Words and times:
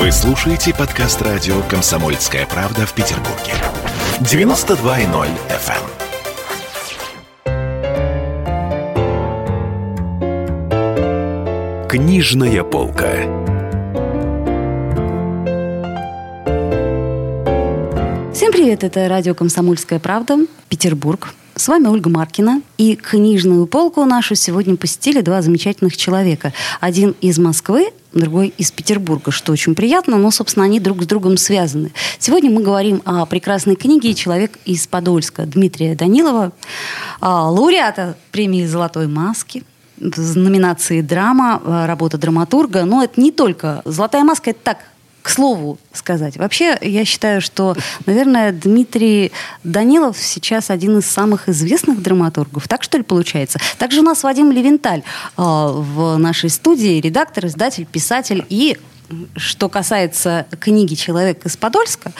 Вы 0.00 0.10
слушаете 0.12 0.74
подкаст 0.74 1.20
радио 1.20 1.60
«Комсомольская 1.68 2.46
правда» 2.46 2.86
в 2.86 2.94
Петербурге. 2.94 3.52
92.0 4.20 5.28
FM. 5.50 5.82
Книжная 11.86 12.64
полка. 12.64 13.12
Всем 18.32 18.52
привет, 18.52 18.82
это 18.82 19.06
радио 19.06 19.34
«Комсомольская 19.34 19.98
правда», 19.98 20.38
Петербург. 20.70 21.34
С 21.60 21.68
вами 21.68 21.88
Ольга 21.88 22.08
Маркина. 22.08 22.62
И 22.78 22.96
книжную 22.96 23.66
полку 23.66 24.02
нашу 24.06 24.34
сегодня 24.34 24.76
посетили 24.76 25.20
два 25.20 25.42
замечательных 25.42 25.94
человека. 25.94 26.54
Один 26.80 27.14
из 27.20 27.38
Москвы, 27.38 27.90
другой 28.14 28.54
из 28.56 28.70
Петербурга, 28.70 29.30
что 29.30 29.52
очень 29.52 29.74
приятно, 29.74 30.16
но, 30.16 30.30
собственно, 30.30 30.64
они 30.64 30.80
друг 30.80 31.02
с 31.02 31.06
другом 31.06 31.36
связаны. 31.36 31.92
Сегодня 32.18 32.50
мы 32.50 32.62
говорим 32.62 33.02
о 33.04 33.26
прекрасной 33.26 33.76
книге 33.76 34.14
«Человек 34.14 34.58
из 34.64 34.86
Подольска» 34.86 35.44
Дмитрия 35.44 35.94
Данилова, 35.94 36.52
лауреата 37.20 38.16
премии 38.32 38.64
«Золотой 38.64 39.06
маски», 39.06 39.62
номинации 39.98 41.02
«Драма», 41.02 41.60
а, 41.62 41.86
работа 41.86 42.16
драматурга. 42.16 42.86
Но 42.86 43.04
это 43.04 43.20
не 43.20 43.32
только 43.32 43.82
«Золотая 43.84 44.24
маска», 44.24 44.48
это 44.48 44.60
так, 44.64 44.78
к 45.22 45.28
слову 45.28 45.78
сказать. 45.92 46.36
Вообще, 46.36 46.78
я 46.80 47.04
считаю, 47.04 47.40
что, 47.40 47.76
наверное, 48.06 48.52
Дмитрий 48.52 49.32
Данилов 49.64 50.18
сейчас 50.18 50.70
один 50.70 50.98
из 50.98 51.06
самых 51.06 51.48
известных 51.48 52.02
драматургов. 52.02 52.68
Так 52.68 52.82
что 52.82 52.98
ли 52.98 53.04
получается? 53.04 53.58
Также 53.78 54.00
у 54.00 54.02
нас 54.02 54.22
Вадим 54.22 54.50
Левенталь 54.50 55.00
э, 55.00 55.02
в 55.36 56.16
нашей 56.16 56.50
студии, 56.50 57.00
редактор, 57.00 57.46
издатель, 57.46 57.86
писатель 57.86 58.44
и 58.48 58.78
что 59.36 59.68
касается 59.68 60.46
книги 60.58 60.94
«Человек 60.94 61.44
из 61.46 61.56
Подольска», 61.56 62.12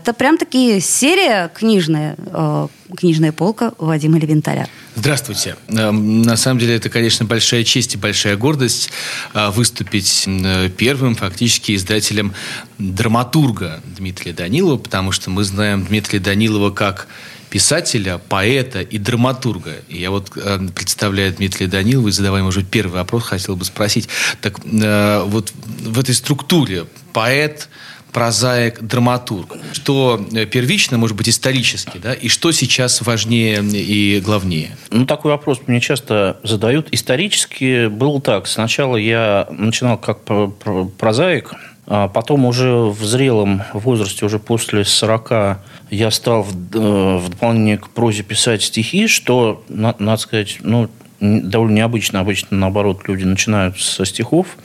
это 0.00 0.12
прям 0.12 0.38
таки 0.38 0.80
серия 0.80 1.50
книжная, 1.54 2.16
э, 2.18 2.68
книжная 2.96 3.32
полка 3.32 3.72
Вадима 3.78 4.18
Левенталя. 4.18 4.68
Здравствуйте. 4.94 5.56
Эм, 5.68 6.22
на 6.22 6.36
самом 6.36 6.58
деле 6.58 6.76
это, 6.76 6.90
конечно, 6.90 7.24
большая 7.24 7.64
честь 7.64 7.94
и 7.94 7.98
большая 7.98 8.36
гордость 8.36 8.90
э, 9.34 9.50
выступить 9.50 10.28
первым 10.76 11.14
фактически 11.14 11.74
издателем 11.74 12.34
драматурга 12.78 13.80
Дмитрия 13.96 14.32
Данилова, 14.32 14.76
потому 14.76 15.12
что 15.12 15.30
мы 15.30 15.44
знаем 15.44 15.84
Дмитрия 15.84 16.18
Данилова 16.18 16.70
как 16.70 17.08
писателя, 17.52 18.16
поэта 18.16 18.80
и 18.80 18.96
драматурга. 18.96 19.74
И 19.90 19.98
я 19.98 20.10
вот 20.10 20.32
э, 20.36 20.58
представляю 20.74 21.34
Дмитрия 21.34 21.66
Данилова 21.66 22.08
и 22.08 22.10
задавая, 22.10 22.42
может 22.42 22.62
быть, 22.62 22.70
первый 22.70 22.94
вопрос, 22.94 23.24
хотел 23.24 23.56
бы 23.56 23.66
спросить. 23.66 24.08
Так 24.40 24.58
э, 24.64 25.22
вот 25.26 25.52
в 25.80 26.00
этой 26.00 26.14
структуре 26.14 26.86
поэт, 27.12 27.68
прозаик, 28.10 28.80
драматург. 28.80 29.54
Что 29.74 30.18
э, 30.32 30.46
первично, 30.46 30.96
может 30.96 31.14
быть, 31.14 31.28
исторически, 31.28 31.98
да, 31.98 32.14
и 32.14 32.28
что 32.28 32.52
сейчас 32.52 33.02
важнее 33.02 33.62
и 33.62 34.20
главнее? 34.20 34.74
Ну, 34.90 35.04
такой 35.04 35.32
вопрос 35.32 35.60
мне 35.66 35.82
часто 35.82 36.38
задают. 36.42 36.88
Исторически 36.90 37.88
было 37.88 38.18
так. 38.22 38.46
Сначала 38.46 38.96
я 38.96 39.46
начинал 39.50 39.98
как 39.98 40.20
прозаик, 40.96 41.52
потом 41.86 42.44
уже 42.44 42.70
в 42.70 43.02
зрелом 43.04 43.62
возрасте, 43.72 44.24
уже 44.24 44.38
после 44.38 44.84
40, 44.84 45.58
я 45.90 46.10
стал 46.10 46.42
в, 46.42 46.52
э, 46.74 47.16
в 47.18 47.28
дополнение 47.28 47.78
к 47.78 47.88
прозе 47.88 48.22
писать 48.22 48.62
стихи, 48.62 49.08
что, 49.08 49.64
надо 49.68 50.16
сказать, 50.16 50.58
ну, 50.60 50.88
довольно 51.20 51.76
необычно. 51.76 52.20
Обычно, 52.20 52.56
наоборот, 52.56 53.06
люди 53.08 53.24
начинают 53.24 53.80
со 53.80 54.04
стихов, 54.04 54.56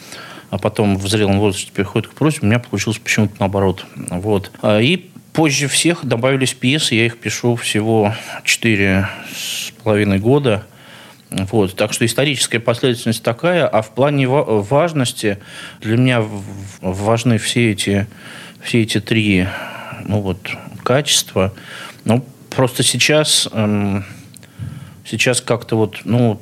а 0.50 0.58
потом 0.58 0.98
в 0.98 1.08
зрелом 1.08 1.40
возрасте 1.40 1.72
переходят 1.74 2.08
к 2.08 2.14
прозе. 2.14 2.40
У 2.42 2.46
меня 2.46 2.60
получилось 2.60 3.00
почему-то 3.00 3.36
наоборот. 3.40 3.86
Вот. 3.96 4.52
А, 4.62 4.80
и 4.80 5.06
позже 5.34 5.68
всех 5.68 6.06
добавились 6.06 6.54
пьесы. 6.54 6.96
Я 6.96 7.06
их 7.08 7.18
пишу 7.18 7.56
всего 7.56 8.14
четыре 8.44 9.10
с 9.36 9.72
половиной 9.84 10.20
года– 10.20 10.66
вот. 11.30 11.76
Так 11.76 11.94
что 11.94 12.06
историческая 12.06 12.60
последовательность 12.60 13.24
такая, 13.24 13.68
а 13.68 13.82
в 13.82 13.92
плане 13.92 14.28
важности 14.28 15.40
для 15.82 15.98
меня 15.98 16.24
важны 16.82 17.38
все 17.38 17.72
эти, 17.72 18.08
все 18.62 18.82
эти 18.82 19.00
три 19.00 19.48
ну, 20.06 20.22
вот, 20.22 20.40
качества. 20.84 21.54
Ну, 22.06 22.26
просто 22.50 22.84
сейчас, 22.84 23.50
эм, 23.52 24.06
сейчас 25.06 25.42
как-то 25.42 25.76
вот, 25.76 25.98
ну, 26.06 26.40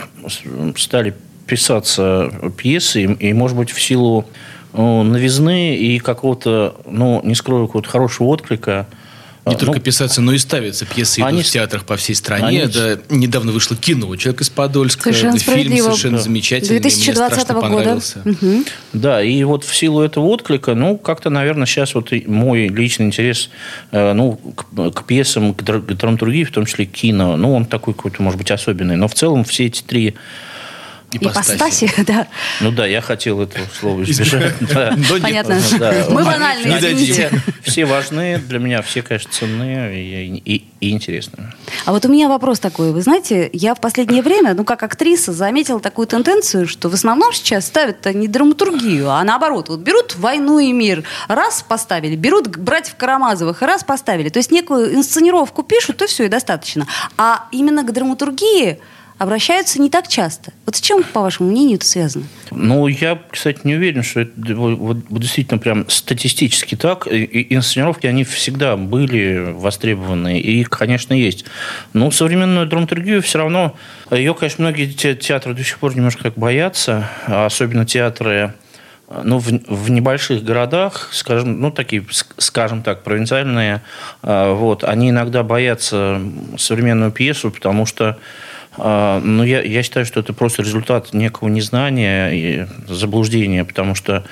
стали 0.78 1.16
писаться 1.48 2.32
пьесы, 2.58 3.04
и, 3.04 3.30
и 3.30 3.34
может 3.34 3.58
быть, 3.58 3.72
в 3.72 3.82
силу 3.82 4.26
ну, 4.74 5.04
новизны 5.04 5.76
и 5.76 6.00
какого-то, 6.00 6.80
ну, 6.86 7.22
не 7.24 7.34
скрою, 7.34 7.68
какого-то 7.68 7.90
хорошего 7.90 8.28
отклика– 8.28 8.88
не 9.46 9.54
а, 9.54 9.58
только 9.58 9.76
ну, 9.76 9.80
писаться, 9.80 10.22
но 10.22 10.34
и 10.34 10.40
ставятся. 10.40 10.86
Пьесы 10.86 11.20
они, 11.20 11.38
идут 11.38 11.48
в 11.48 11.52
театрах 11.52 11.86
по 11.86 11.98
всей 11.98 12.16
стране. 12.16 12.64
Они, 12.64 12.66
да, 12.66 12.98
недавно 13.10 13.52
вышло 13.52 13.78
кино 13.78 14.16
«Человек 14.16 14.42
из 14.42 14.50
Подольска». 14.50 15.04
Совершенно 15.04 15.38
Фильм 15.38 15.78
совершенно 15.78 16.18
да. 16.18 16.24
замечательный. 16.24 16.80
2020 16.80 17.50
Мне 17.50 17.70
года. 17.70 18.00
Угу. 18.26 18.64
Да, 18.94 19.22
и 19.22 19.44
вот 19.44 19.64
в 19.64 19.76
силу 19.76 20.02
этого 20.02 20.26
отклика, 20.26 20.74
ну, 20.74 20.98
как-то, 20.98 21.30
наверное, 21.30 21.68
сейчас 21.68 21.94
вот 21.94 22.12
мой 22.26 22.70
личный 22.70 23.06
интерес 23.06 23.52
э, 23.92 24.14
ну, 24.14 24.34
к, 24.34 24.92
к 24.92 25.04
пьесам, 25.06 25.54
к 25.54 25.62
драматургии, 25.62 26.44
в 26.44 26.52
том 26.52 26.66
числе 26.66 26.88
к 26.88 26.92
кино, 26.92 27.38
ну, 27.38 27.54
он 27.54 27.66
такой 27.66 27.94
какой-то, 27.94 28.24
может 28.24 28.40
быть, 28.40 28.50
особенный. 28.50 28.96
Но 28.96 29.08
в 29.08 29.14
целом 29.14 29.44
все 29.44 29.68
эти 29.68 29.84
три 29.84 30.16
Ипостаси. 31.12 31.92
да. 32.06 32.28
Ну 32.62 32.72
да, 32.72 32.86
я 32.86 33.02
хотел 33.02 33.42
этого 33.42 33.66
слова 33.80 34.04
избежать. 34.04 34.54
Понятно. 35.22 35.60
Мы 36.10 36.24
банальные, 36.24 36.78
извините. 36.78 37.32
Все 37.64 37.86
важны 37.86 38.38
для 38.38 38.60
меня, 38.60 38.82
все, 38.82 39.02
конечно, 39.02 39.32
ценные 39.32 40.28
и 40.28 40.66
интересные. 40.92 41.54
А 41.86 41.92
вот 41.92 42.06
у 42.06 42.10
меня 42.10 42.30
вопрос 42.30 42.60
такой. 42.60 42.92
Вы 42.92 43.02
знаете, 43.02 43.50
я 43.54 43.76
в 43.76 43.82
последнее 43.82 44.22
время, 44.22 44.54
ну, 44.54 44.64
как 44.64 44.84
актриса, 44.84 45.34
заметила 45.34 45.80
такую 45.80 46.08
тенденцию, 46.08 46.68
что 46.68 46.90
в 46.90 46.94
основном 46.94 47.34
сейчас 47.34 47.66
ставят 47.66 48.06
не 48.14 48.28
драматургию, 48.28 49.10
а 49.10 49.24
наоборот. 49.24 49.70
Вот 49.70 49.80
берут 49.80 50.16
«Войну 50.16 50.60
и 50.60 50.72
мир», 50.72 51.04
раз 51.28 51.64
поставили, 51.68 52.16
берут 52.16 52.58
«Братьев 52.58 52.96
Карамазовых», 52.96 53.62
раз 53.62 53.84
поставили. 53.84 54.30
То 54.30 54.40
есть 54.40 54.52
некую 54.52 54.96
инсценировку 54.96 55.64
пишут, 55.64 56.02
и 56.02 56.08
все, 56.08 56.26
и 56.26 56.28
достаточно. 56.28 56.88
А 57.18 57.48
именно 57.52 57.84
к 57.84 57.92
драматургии 57.92 58.80
обращаются 59.18 59.82
не 59.82 59.90
так 59.90 60.08
часто. 60.08 60.52
Вот 60.66 60.76
с 60.76 60.82
чем, 60.82 61.04
по 61.04 61.22
вашему 61.22 61.50
мнению, 61.50 61.78
это 61.78 61.86
связано? 61.86 62.26
Ну, 62.52 62.88
я, 62.88 63.20
кстати, 63.30 63.60
не 63.64 63.76
уверен, 63.76 64.04
что 64.04 64.22
это 64.22 64.32
вот, 64.36 64.98
действительно 65.10 65.58
прям 65.58 65.90
статистически 65.90 66.76
так. 66.76 67.08
И 67.08 67.48
инсценировки, 67.54 68.08
они 68.08 68.24
всегда 68.24 68.76
были 68.76 69.54
востребованы. 69.54 70.40
И, 70.40 70.64
конечно, 70.64 71.14
есть. 71.14 71.46
Но 71.94 72.12
современную 72.12 72.68
драматургию 72.68 73.22
все 73.22 73.40
равно... 73.40 73.76
Ее, 74.12 74.34
конечно, 74.34 74.64
многие 74.64 74.88
театры 74.88 75.54
до 75.54 75.64
сих 75.64 75.80
пор 75.80 75.96
немножко 75.96 76.24
как 76.24 76.36
боятся. 76.36 77.10
Особенно 77.26 77.86
театры 77.86 78.54
ну, 79.24 79.40
в, 79.40 79.48
в 79.48 79.92
небольших 79.92 80.44
городах, 80.44 81.10
скажем, 81.12 81.62
ну, 81.62 81.72
такие, 81.72 82.04
скажем 82.38 82.82
так, 82.82 83.04
провинциальные, 83.04 83.82
а, 84.24 84.54
вот, 84.54 84.84
они 84.84 85.12
иногда 85.12 85.44
боятся 85.44 86.20
современную 86.58 87.12
пьесу, 87.12 87.52
потому 87.52 87.86
что 87.86 88.10
а, 88.10 88.18
ну, 88.78 89.44
я, 89.44 89.62
я 89.62 89.84
считаю, 89.84 90.06
что 90.06 90.20
это 90.20 90.34
просто 90.34 90.62
результат 90.62 91.14
некого 91.14 91.50
незнания 91.50 92.30
и 92.32 92.68
заблуждения, 92.88 93.64
потому 93.64 93.96
что, 93.96 94.24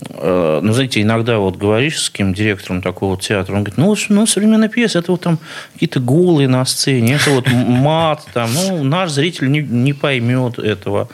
ну, 0.00 0.72
знаете, 0.72 1.02
иногда 1.02 1.38
вот 1.38 1.56
говоришь 1.56 2.02
с 2.02 2.10
кем 2.10 2.32
директором 2.32 2.82
такого 2.82 3.16
театра, 3.18 3.54
он 3.54 3.64
говорит, 3.64 3.78
ну, 3.78 3.94
ну 4.10 4.26
современная 4.26 4.68
пьеса, 4.68 5.00
это 5.00 5.12
вот 5.12 5.22
там 5.22 5.38
какие-то 5.72 6.00
голые 6.00 6.48
на 6.48 6.64
сцене, 6.64 7.14
это 7.14 7.30
вот 7.30 7.46
мат, 7.52 8.24
там, 8.32 8.50
ну, 8.54 8.84
наш 8.84 9.10
зритель 9.10 9.50
не, 9.50 9.60
не 9.60 9.92
поймет 9.92 10.58
этого. 10.58 11.08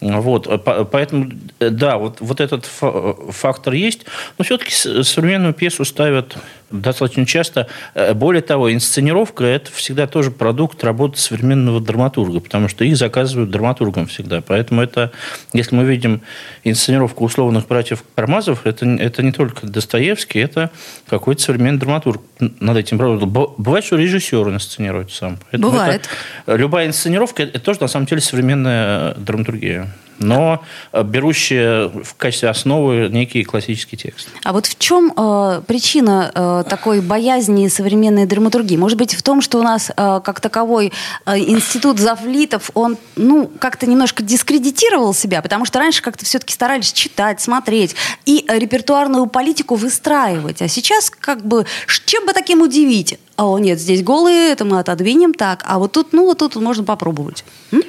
Вот, 0.00 0.48
поэтому, 0.90 1.30
да, 1.58 1.98
вот, 1.98 2.20
вот 2.20 2.40
этот 2.40 2.64
фактор 2.66 3.74
есть, 3.74 4.06
но 4.38 4.44
все-таки 4.44 4.72
современную 4.72 5.52
пьесу 5.52 5.84
ставят 5.84 6.36
достаточно 6.70 7.26
часто. 7.26 7.66
Э, 7.94 8.14
более 8.14 8.42
того, 8.42 8.72
инсценировка– 8.72 9.44
это 9.46 9.70
всегда 9.72 10.06
тоже 10.06 10.30
продукт 10.30 10.82
работы 10.84 11.18
современного 11.18 11.80
драматурга, 11.80 12.40
потому 12.40 12.68
что 12.68 12.84
их 12.84 12.96
заказывают 12.96 13.50
драматургам 13.50 14.06
всегда. 14.06 14.40
Поэтому 14.40 14.80
это, 14.82 15.12
если 15.52 15.74
мы 15.74 15.84
видим 15.84 16.22
инсценировку 16.64 17.24
условных 17.24 17.66
братьев 17.66 18.04
Кармазов, 18.14 18.29
это, 18.64 18.86
это 18.86 19.22
не 19.22 19.32
только 19.32 19.66
Достоевский, 19.66 20.38
это 20.38 20.70
какой-то 21.08 21.42
современный 21.42 21.78
драматург 21.78 22.22
над 22.38 22.76
этим 22.76 23.00
работает. 23.00 23.30
Бывает, 23.58 23.84
что 23.84 23.96
режиссер 23.96 24.48
инсценирует 24.48 25.10
сам. 25.10 25.38
Поэтому 25.50 25.72
Бывает. 25.72 26.08
Это, 26.46 26.56
любая 26.56 26.86
инсценировка– 26.86 27.42
это 27.44 27.60
тоже, 27.60 27.80
на 27.80 27.88
самом 27.88 28.06
деле, 28.06 28.20
современная 28.20 29.14
драматургия. 29.14 29.88
Но 30.20 30.62
э, 30.92 31.02
берущие 31.02 31.88
в 31.88 32.14
качестве 32.16 32.50
основы 32.50 33.08
некий 33.10 33.42
классический 33.42 33.96
текст. 33.96 34.28
А 34.44 34.52
вот 34.52 34.66
в 34.66 34.78
чем 34.78 35.12
э, 35.16 35.62
причина 35.66 36.30
э, 36.34 36.64
такой 36.68 37.00
боязни 37.00 37.66
современной 37.68 38.26
драматургии? 38.26 38.76
Может 38.76 38.98
быть, 38.98 39.14
в 39.14 39.22
том, 39.22 39.40
что 39.40 39.58
у 39.58 39.62
нас 39.62 39.90
э, 39.90 40.20
как 40.22 40.40
таковой 40.40 40.92
э, 41.26 41.38
институт 41.38 41.98
завлитов, 41.98 42.70
он 42.74 42.96
ну, 43.16 43.50
как-то 43.58 43.86
немножко 43.86 44.22
дискредитировал 44.22 45.14
себя, 45.14 45.42
потому 45.42 45.64
что 45.64 45.78
раньше 45.78 46.02
как-то 46.02 46.24
все-таки 46.24 46.52
старались 46.52 46.92
читать, 46.92 47.40
смотреть 47.40 47.96
и 48.26 48.44
репертуарную 48.46 49.26
политику 49.26 49.74
выстраивать. 49.74 50.62
А 50.62 50.68
сейчас 50.68 51.10
как 51.10 51.44
бы 51.44 51.66
чем 52.06 52.26
бы 52.26 52.32
таким 52.32 52.60
удивить? 52.60 53.18
О, 53.36 53.58
нет, 53.58 53.80
здесь 53.80 54.02
голые, 54.02 54.52
это 54.52 54.66
мы 54.66 54.80
отодвинем 54.80 55.32
так. 55.32 55.64
А 55.66 55.78
вот 55.78 55.92
тут, 55.92 56.12
ну, 56.12 56.26
вот 56.26 56.38
тут 56.38 56.56
можно 56.56 56.84
попробовать. 56.84 57.44
М? 57.72 57.82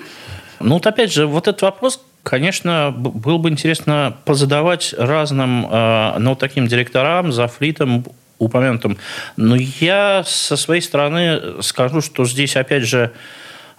Ну, 0.60 0.76
вот 0.76 0.88
опять 0.88 1.12
же, 1.12 1.28
вот 1.28 1.48
этот 1.48 1.62
вопрос, 1.62 2.00
конечно, 2.24 2.94
было 2.96 3.38
бы 3.38 3.50
интересно 3.50 4.16
позадавать 4.26 4.94
разным, 4.98 5.62
ну, 6.20 6.36
таким 6.36 6.68
директорам, 6.68 7.32
за 7.32 7.48
флитом, 7.48 8.06
упомянутым. 8.42 8.98
Но 9.38 9.56
я 9.56 10.24
со 10.26 10.58
своей 10.58 10.82
стороны 10.82 11.62
скажу, 11.62 12.02
что 12.02 12.26
здесь, 12.26 12.56
опять 12.56 12.84
же, 12.84 13.12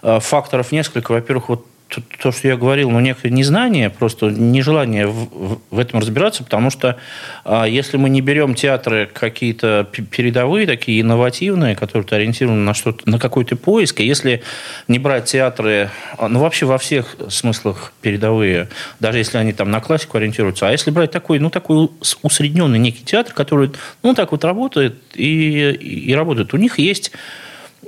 э, 0.01 0.19
факторов 0.19 0.71
несколько. 0.71 1.11
Во-первых, 1.11 1.49
вот 1.49 1.67
то, 2.01 2.31
что 2.31 2.47
я 2.47 2.57
говорил, 2.57 2.89
ну, 2.89 2.99
некое 2.99 3.29
незнание, 3.29 3.89
просто 3.89 4.27
нежелание 4.29 5.07
в, 5.07 5.59
в 5.69 5.79
этом 5.79 5.99
разбираться, 5.99 6.43
потому 6.43 6.69
что 6.69 6.97
а, 7.45 7.65
если 7.65 7.97
мы 7.97 8.09
не 8.09 8.21
берем 8.21 8.55
театры 8.55 9.09
какие-то 9.11 9.87
передовые, 9.91 10.67
такие 10.67 11.01
инновативные, 11.01 11.75
которые 11.75 12.07
ориентированы 12.11 12.61
на 12.61 12.73
что-то, 12.73 13.09
на 13.09 13.19
какой-то 13.19 13.55
поиск, 13.55 13.99
и 13.99 14.05
если 14.05 14.43
не 14.87 14.99
брать 14.99 15.25
театры, 15.25 15.89
а, 16.17 16.27
ну, 16.27 16.39
вообще 16.39 16.65
во 16.65 16.77
всех 16.77 17.15
смыслах 17.29 17.93
передовые, 18.01 18.69
даже 18.99 19.17
если 19.17 19.37
они 19.37 19.53
там 19.53 19.71
на 19.71 19.81
классику 19.81 20.17
ориентируются, 20.17 20.67
а 20.67 20.71
если 20.71 20.91
брать 20.91 21.11
такой, 21.11 21.39
ну, 21.39 21.49
такой 21.49 21.89
усредненный 22.21 22.79
некий 22.79 23.03
театр, 23.03 23.33
который, 23.33 23.71
ну, 24.01 24.13
так 24.13 24.31
вот 24.31 24.43
работает 24.43 24.95
и, 25.15 25.71
и 25.71 26.13
работает, 26.13 26.53
у 26.53 26.57
них 26.57 26.79
есть 26.79 27.11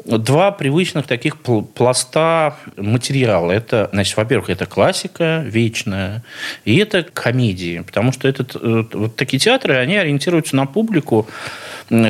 два 0.06 0.52
привычных 0.52 1.08
таких 1.08 1.38
пласта 1.38 2.56
материала. 2.78 3.52
Это, 3.52 3.90
значит, 3.92 4.16
во-первых, 4.16 4.50
это 4.50 4.66
классика 4.66 5.44
вечная, 5.46 6.24
и 6.64 6.78
это 6.78 7.04
комедии. 7.04 7.80
Потому 7.80 8.12
что 8.12 8.28
этот, 8.28 8.56
э, 8.56 8.84
вот 8.94 9.16
такие 9.16 9.40
театры, 9.40 9.76
они 9.76 9.98
ориентируются 9.98 10.56
на 10.56 10.66
публику, 10.66 11.28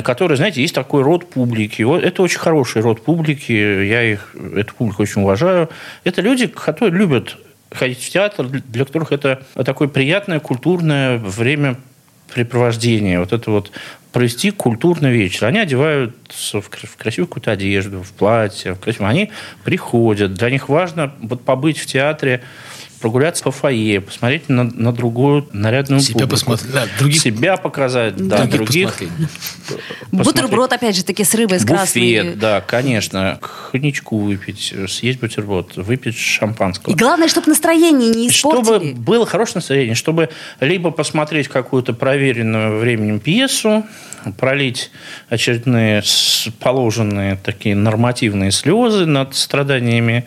который, 0.04 0.36
знаете, 0.36 0.62
есть 0.62 0.74
такой 0.74 1.02
род 1.02 1.28
публики. 1.30 1.82
Это 2.02 2.22
очень 2.22 2.38
хороший 2.38 2.82
род 2.82 3.02
публики. 3.02 3.52
Я 3.52 4.02
их, 4.02 4.34
эту 4.54 4.74
публику 4.74 5.02
очень 5.02 5.22
уважаю. 5.22 5.68
Это 6.04 6.22
люди, 6.22 6.46
которые 6.46 6.98
любят 6.98 7.36
ходить 7.70 8.02
в 8.02 8.10
театр, 8.10 8.46
для 8.48 8.84
которых 8.84 9.12
это 9.12 9.42
такое 9.64 9.88
приятное 9.88 10.40
культурное 10.40 11.18
время 11.18 11.76
препровождение, 12.32 13.20
вот 13.20 13.32
это 13.32 13.50
вот 13.50 13.70
провести 14.16 14.50
культурный 14.50 15.12
вечер. 15.12 15.44
Они 15.44 15.58
одеваются 15.58 16.62
в 16.62 16.70
красивую 16.70 17.28
какую-то 17.28 17.52
одежду, 17.52 18.02
в 18.02 18.12
платье, 18.12 18.72
в 18.72 18.80
красивую. 18.80 19.10
Они 19.10 19.30
приходят. 19.62 20.32
Для 20.32 20.48
них 20.48 20.70
важно 20.70 21.12
вот 21.20 21.44
побыть 21.44 21.76
в 21.76 21.84
театре, 21.84 22.42
прогуляться 23.06 23.44
по 23.44 23.52
фойе, 23.52 24.00
посмотреть 24.00 24.48
на, 24.48 24.64
на 24.64 24.90
другую 24.92 25.46
нарядную 25.52 26.00
Себя 26.00 26.14
публику. 26.14 26.30
посмотреть, 26.30 26.72
да, 26.72 26.86
других... 26.98 27.22
Себя 27.22 27.56
показать, 27.56 28.16
да, 28.16 28.46
других. 28.46 28.96
других 28.98 29.12
Бутерброд, 30.10 30.72
опять 30.72 30.96
же 30.96 31.04
таки, 31.04 31.22
с 31.22 31.32
рыбой, 31.34 31.60
с 31.60 31.62
Буфет, 31.62 31.76
красной. 31.76 32.34
да, 32.34 32.60
конечно. 32.60 33.38
Коньячку 33.70 34.18
выпить, 34.18 34.74
съесть 34.88 35.20
бутерброд, 35.20 35.76
выпить 35.76 36.16
шампанского. 36.18 36.92
И 36.92 36.96
главное, 36.96 37.28
чтобы 37.28 37.46
настроение 37.48 38.10
не 38.10 38.26
испортили. 38.26 38.64
Чтобы 38.64 38.94
было 38.94 39.24
хорошее 39.24 39.58
настроение, 39.58 39.94
чтобы 39.94 40.30
либо 40.58 40.90
посмотреть 40.90 41.46
какую-то 41.46 41.92
проверенную 41.92 42.80
временем 42.80 43.20
пьесу, 43.20 43.84
пролить 44.36 44.90
очередные 45.28 46.02
положенные 46.58 47.36
такие 47.36 47.76
нормативные 47.76 48.50
слезы 48.50 49.06
над 49.06 49.36
страданиями 49.36 50.26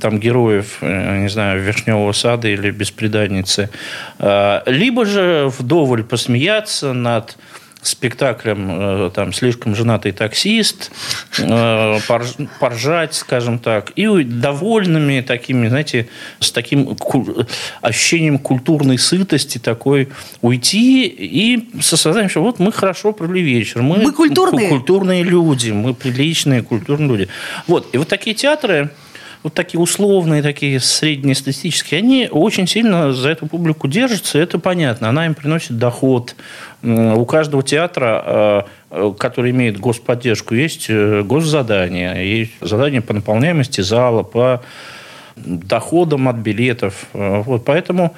там, 0.00 0.18
героев, 0.18 0.78
э, 0.80 1.22
не 1.22 1.28
знаю, 1.28 1.62
Вишневого 1.62 2.12
сада 2.12 2.48
или 2.48 2.70
Беспреданницы, 2.70 3.70
а, 4.18 4.62
либо 4.66 5.04
же 5.04 5.50
вдоволь 5.58 6.04
посмеяться 6.04 6.92
над 6.92 7.36
спектаклем 7.82 8.68
э, 8.70 9.10
там 9.14 9.32
слишком 9.32 9.74
женатый 9.74 10.12
таксист, 10.12 10.90
э, 11.38 11.98
поржать, 12.60 13.14
скажем 13.14 13.58
так, 13.58 13.90
и 13.90 14.24
довольными 14.24 15.20
такими, 15.20 15.68
знаете, 15.68 16.08
с 16.40 16.50
таким 16.50 16.96
ощущением 17.80 18.38
культурной 18.38 18.98
сытости 18.98 19.58
такой 19.58 20.08
уйти 20.42 21.06
и 21.06 21.80
со 21.80 21.96
сознанием, 21.96 22.30
что 22.30 22.42
вот 22.42 22.58
мы 22.58 22.72
хорошо 22.72 23.12
провели 23.12 23.42
вечер. 23.42 23.82
Мы, 23.82 23.98
мы 23.98 24.12
культурные. 24.12 24.68
культурные 24.68 25.22
люди, 25.22 25.70
мы 25.70 25.94
приличные 25.94 26.62
культурные 26.62 27.08
люди. 27.08 27.28
Вот. 27.66 27.88
И 27.92 27.98
вот 27.98 28.08
такие 28.08 28.34
театры, 28.34 28.90
вот 29.42 29.54
такие 29.54 29.80
условные, 29.80 30.42
такие 30.42 30.80
среднестатистические, 30.80 31.98
они 31.98 32.28
очень 32.30 32.66
сильно 32.66 33.12
за 33.12 33.30
эту 33.30 33.46
публику 33.46 33.88
держатся, 33.88 34.38
это 34.38 34.58
понятно. 34.58 35.08
Она 35.08 35.26
им 35.26 35.34
приносит 35.34 35.78
доход. 35.78 36.34
У 36.82 37.24
каждого 37.24 37.62
театра, 37.62 38.66
э, 38.90 39.12
который 39.18 39.50
имеет 39.52 39.78
господдержку, 39.78 40.54
есть 40.54 40.86
э, 40.88 41.22
госзадания, 41.22 42.22
есть 42.22 42.52
задания 42.60 43.00
по 43.00 43.12
наполняемости 43.12 43.80
зала, 43.80 44.22
по 44.22 44.62
доходам 45.36 46.28
от 46.28 46.36
билетов. 46.36 47.06
Э, 47.14 47.42
вот, 47.42 47.64
поэтому 47.64 48.14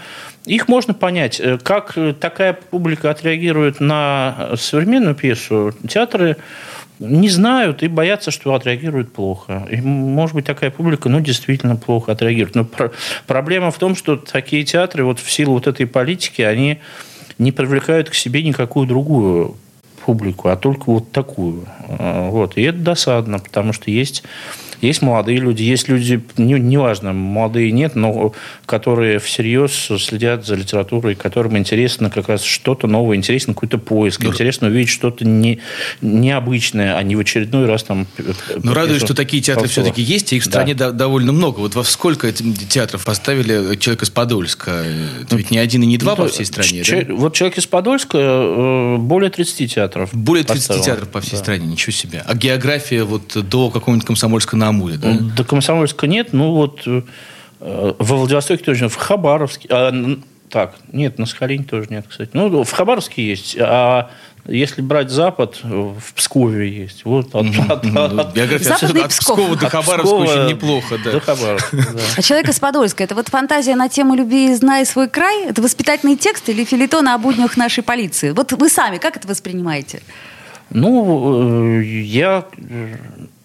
их 0.46 0.68
можно 0.68 0.94
понять. 0.94 1.40
Как 1.62 1.96
такая 2.18 2.54
публика 2.54 3.10
отреагирует 3.10 3.80
на 3.80 4.50
современную 4.56 5.14
пьесу, 5.14 5.74
театры 5.86 6.38
не 7.00 7.30
знают 7.30 7.82
и 7.82 7.88
боятся, 7.88 8.30
что 8.30 8.54
отреагируют 8.54 9.12
плохо. 9.12 9.66
И, 9.70 9.80
может 9.80 10.34
быть, 10.34 10.44
такая 10.44 10.70
публика, 10.70 11.08
ну, 11.08 11.20
действительно 11.20 11.76
плохо 11.76 12.12
отреагирует. 12.12 12.54
Но 12.54 12.64
про- 12.64 12.92
проблема 13.26 13.70
в 13.70 13.78
том, 13.78 13.96
что 13.96 14.16
такие 14.16 14.64
театры 14.64 15.04
вот 15.04 15.18
в 15.18 15.30
силу 15.30 15.54
вот 15.54 15.66
этой 15.66 15.86
политики, 15.86 16.42
они 16.42 16.78
не 17.38 17.52
привлекают 17.52 18.10
к 18.10 18.14
себе 18.14 18.42
никакую 18.42 18.86
другую 18.86 19.56
публику, 20.04 20.48
а 20.48 20.56
только 20.56 20.84
вот 20.86 21.10
такую. 21.10 21.66
А, 21.88 22.28
вот. 22.28 22.58
И 22.58 22.62
это 22.62 22.78
досадно, 22.78 23.38
потому 23.38 23.72
что 23.72 23.90
есть 23.90 24.22
есть 24.80 25.02
молодые 25.02 25.38
люди, 25.38 25.62
есть 25.62 25.88
люди, 25.88 26.22
не, 26.36 26.54
неважно, 26.54 27.12
молодые 27.12 27.72
нет, 27.72 27.94
но 27.94 28.32
которые 28.66 29.18
всерьез 29.18 29.72
следят 29.98 30.46
за 30.46 30.54
литературой, 30.54 31.14
которым 31.14 31.56
интересно 31.58 32.10
как 32.10 32.28
раз 32.28 32.42
что-то 32.42 32.86
новое, 32.86 33.16
интересно 33.16 33.54
какой-то 33.54 33.78
поиск, 33.78 34.22
да. 34.22 34.28
интересно 34.28 34.68
увидеть 34.68 34.90
что-то 34.90 35.24
не, 35.26 35.60
необычное, 36.00 36.96
а 36.96 37.02
не 37.02 37.16
в 37.16 37.20
очередной 37.20 37.66
раз 37.66 37.82
там... 37.82 38.06
Ну, 38.62 38.74
радует, 38.74 39.02
что 39.02 39.14
такие 39.14 39.42
театры 39.42 39.68
все-таки 39.68 40.02
есть, 40.02 40.32
и 40.32 40.36
их 40.36 40.42
в 40.42 40.46
стране 40.46 40.74
да. 40.74 40.92
довольно 40.92 41.32
много. 41.32 41.60
Вот 41.60 41.74
во 41.74 41.84
сколько 41.84 42.32
театров 42.32 43.04
поставили 43.04 43.76
«Человек 43.76 44.02
из 44.02 44.10
Подольска»? 44.10 44.84
Это 45.22 45.36
ведь 45.36 45.50
не 45.50 45.58
один 45.58 45.82
и 45.82 45.86
не 45.86 45.98
два 45.98 46.12
ну, 46.12 46.24
по 46.24 46.28
всей 46.28 46.46
стране, 46.46 46.82
ч- 46.82 47.04
да? 47.04 47.14
Вот 47.14 47.34
«Человек 47.34 47.58
из 47.58 47.66
Подольска» 47.66 48.18
э, 48.18 48.96
более 48.98 49.30
30 49.30 49.74
театров. 49.74 50.10
Более 50.12 50.44
30 50.44 50.68
поставил. 50.68 50.84
театров 50.84 51.08
по 51.08 51.20
всей 51.20 51.32
да. 51.32 51.38
стране, 51.38 51.66
ничего 51.66 51.92
себе. 51.92 52.22
А 52.26 52.34
география 52.34 53.04
вот 53.04 53.36
до 53.48 53.70
какого-нибудь 53.70 54.06
комсомольска 54.06 54.56
на 54.56 54.69
Амуре, 54.70 54.96
да? 54.96 55.16
До 55.36 55.44
Комсомольска 55.44 56.06
нет, 56.06 56.32
ну 56.32 56.52
вот 56.52 56.82
э, 56.86 57.02
во 57.60 58.16
Владивостоке 58.16 58.64
тоже, 58.64 58.88
в 58.88 58.96
Хабаровске. 58.96 59.68
А, 59.70 59.92
так, 60.48 60.74
нет, 60.92 61.18
на 61.18 61.26
Сахалине 61.26 61.64
тоже 61.64 61.88
нет, 61.90 62.06
кстати. 62.08 62.30
Ну, 62.32 62.64
в 62.64 62.72
Хабаровске 62.72 63.24
есть, 63.24 63.56
а 63.60 64.10
если 64.46 64.82
брать 64.82 65.10
Запад, 65.10 65.60
в 65.62 66.14
Пскове 66.14 66.68
есть. 66.68 67.04
Вот 67.04 67.34
от, 67.34 67.46
от, 67.68 67.84
от, 67.84 68.62
Западный 68.62 69.02
от 69.02 69.10
Псков. 69.10 69.38
Пскова 69.38 69.56
до 69.56 69.68
Хабаровска 69.68 70.14
очень 70.14 70.46
неплохо. 70.46 70.98
Да. 71.04 71.12
До 71.12 71.20
Хабаровска, 71.20 71.76
да. 71.76 72.00
А 72.16 72.22
«Человек 72.22 72.48
из 72.48 72.58
Подольска»— 72.58 73.04
это 73.04 73.14
вот 73.14 73.28
фантазия 73.28 73.76
на 73.76 73.88
тему 73.88 74.14
любви 74.14 74.52
«Знай 74.54 74.84
свой 74.86 75.08
край»? 75.08 75.44
Это 75.44 75.62
воспитательный 75.62 76.16
текст 76.16 76.48
или 76.48 76.64
филитон 76.64 77.08
о 77.08 77.18
буднях 77.18 77.56
нашей 77.56 77.82
полиции? 77.82 78.30
Вот 78.30 78.52
вы 78.52 78.68
сами 78.68 78.98
как 78.98 79.16
это 79.16 79.28
воспринимаете? 79.28 80.02
Ну, 80.70 81.78
э, 81.78 81.82
я 81.84 82.46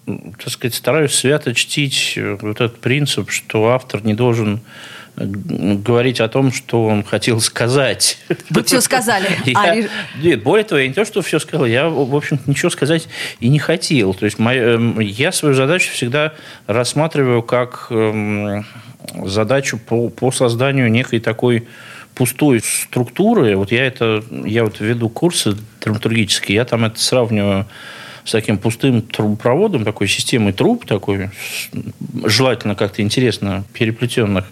так 0.05 0.49
сказать, 0.49 0.75
стараюсь 0.75 1.13
свято 1.13 1.53
чтить 1.53 2.13
э, 2.15 2.37
вот 2.39 2.61
этот 2.61 2.79
принцип, 2.79 3.31
что 3.31 3.69
автор 3.69 4.03
не 4.05 4.13
должен 4.13 4.59
э, 5.17 5.25
говорить 5.25 6.19
о 6.19 6.27
том, 6.27 6.51
что 6.51 6.85
он 6.85 7.03
хотел 7.03 7.41
сказать. 7.41 8.19
Вы 8.49 8.63
все 8.63 8.81
сказали. 8.81 9.27
Я, 9.45 9.59
а... 9.59 9.75
Нет, 10.21 10.43
более 10.43 10.63
того, 10.63 10.79
я 10.79 10.87
не 10.87 10.93
то, 10.93 11.05
что 11.05 11.21
все 11.21 11.39
сказал, 11.39 11.65
я, 11.65 11.89
в 11.89 12.15
общем 12.15 12.39
ничего 12.45 12.69
сказать 12.69 13.07
и 13.39 13.47
не 13.47 13.59
хотел. 13.59 14.13
То 14.13 14.25
есть 14.25 14.37
моя, 14.37 14.73
эм, 14.73 14.99
я 14.99 15.31
свою 15.31 15.55
задачу 15.55 15.91
всегда 15.91 16.33
рассматриваю 16.67 17.41
как 17.41 17.87
эм, 17.89 18.65
задачу 19.25 19.79
по, 19.79 20.09
по 20.09 20.31
созданию 20.31 20.91
некой 20.91 21.19
такой 21.19 21.67
пустой 22.13 22.61
структуры. 22.61 23.55
Вот 23.55 23.71
я 23.71 23.85
это, 23.85 24.23
я 24.45 24.63
вот 24.63 24.79
веду 24.79 25.09
курсы 25.09 25.55
драматургические, 25.81 26.55
я 26.55 26.65
там 26.65 26.85
это 26.85 26.99
сравниваю 26.99 27.65
с 28.25 28.31
таким 28.31 28.57
пустым 28.57 29.03
трубопроводом, 29.03 29.85
такой 29.85 30.07
системой 30.07 30.51
труб, 30.51 30.85
такой, 30.85 31.29
желательно 32.25 32.75
как-то 32.75 33.01
интересно 33.01 33.63
переплетенных, 33.73 34.45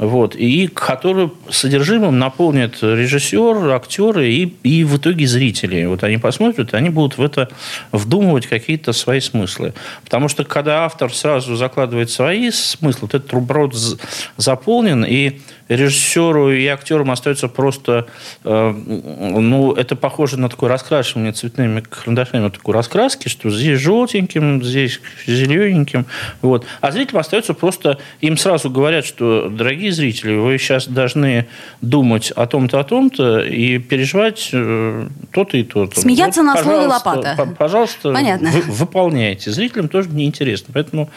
вот, 0.00 0.34
и 0.34 0.66
которую 0.66 1.34
содержимым 1.50 2.18
наполнят 2.18 2.82
режиссер, 2.82 3.68
актеры 3.68 4.30
и, 4.30 4.44
и 4.62 4.82
в 4.82 4.96
итоге 4.96 5.26
зрители. 5.26 5.84
Вот 5.84 6.02
они 6.02 6.16
посмотрят, 6.16 6.72
они 6.72 6.88
будут 6.88 7.18
в 7.18 7.22
это 7.22 7.50
вдумывать 7.92 8.46
какие-то 8.46 8.94
свои 8.94 9.20
смыслы. 9.20 9.74
Потому 10.02 10.28
что 10.28 10.44
когда 10.44 10.86
автор 10.86 11.12
сразу 11.14 11.54
закладывает 11.54 12.10
свои 12.10 12.50
смыслы, 12.50 13.00
вот 13.02 13.14
этот 13.14 13.30
руброд 13.32 13.74
заполнен, 14.38 15.04
и 15.04 15.38
режиссеру 15.70 16.52
и 16.52 16.66
актерам 16.66 17.10
остается 17.10 17.46
просто, 17.48 18.06
э, 18.44 18.70
ну, 18.70 19.72
это 19.72 19.94
похоже 19.94 20.36
на 20.36 20.48
такое 20.48 20.68
раскрашивание 20.68 21.32
цветными 21.32 21.80
карандашами, 21.80 22.42
вот 22.42 22.54
такой 22.54 22.74
раскраски, 22.74 23.28
что 23.28 23.50
здесь 23.50 23.78
желтеньким, 23.78 24.64
здесь 24.64 25.00
зелененьким, 25.26 26.06
вот. 26.42 26.66
А 26.80 26.90
зрителям 26.90 27.20
остается 27.20 27.54
просто, 27.54 27.98
им 28.20 28.36
сразу 28.36 28.68
говорят, 28.68 29.06
что, 29.06 29.48
дорогие 29.48 29.89
зрители, 29.90 30.34
вы 30.34 30.58
сейчас 30.58 30.86
должны 30.86 31.46
думать 31.80 32.30
о 32.30 32.46
том-то, 32.46 32.80
о 32.80 32.84
том-то 32.84 33.40
и 33.40 33.78
переживать 33.78 34.50
э, 34.52 35.08
то-то 35.32 35.56
и 35.56 35.62
то-то. 35.62 36.00
Смеяться 36.00 36.42
вот, 36.42 36.54
на 36.54 36.62
слове 36.62 36.86
лопата. 36.86 37.54
Пожалуйста, 37.58 38.12
Понятно. 38.12 38.50
Вы, 38.50 38.60
выполняйте. 38.62 39.50
Зрителям 39.50 39.88
тоже 39.88 40.08
неинтересно. 40.10 40.72
Поэтому 40.72 41.10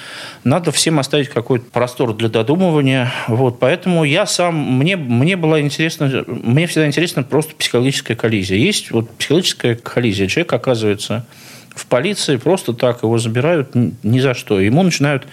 надо 0.44 0.72
всем 0.72 1.00
оставить 1.00 1.30
какой-то 1.30 1.66
простор 1.72 2.14
для 2.14 2.30
додумывания. 2.30 3.12
Вот. 3.28 3.60
Поэтому 3.60 4.04
я 4.04 4.26
сам 4.26 4.56
мне, 4.56 4.96
мне 4.96 5.36
было 5.36 5.62
интересно, 5.62 6.24
мне 6.28 6.68
всегда 6.68 6.88
интересно 6.88 7.24
просто 7.24 7.56
психологическая 7.56 8.16
коллизия. 8.16 8.58
Есть 8.58 8.92
вот 8.92 9.10
психологическая 9.12 9.76
коллизия. 9.76 10.28
Человек 10.28 10.54
оказывается 10.54 11.26
в 11.76 11.86
полиции, 11.88 12.38
просто 12.38 12.74
так 12.74 13.04
его 13.04 13.18
забирают 13.18 13.72
ни 13.74 14.20
за 14.20 14.34
что. 14.34 14.60
Ему 14.60 14.84
начинают 14.84 15.26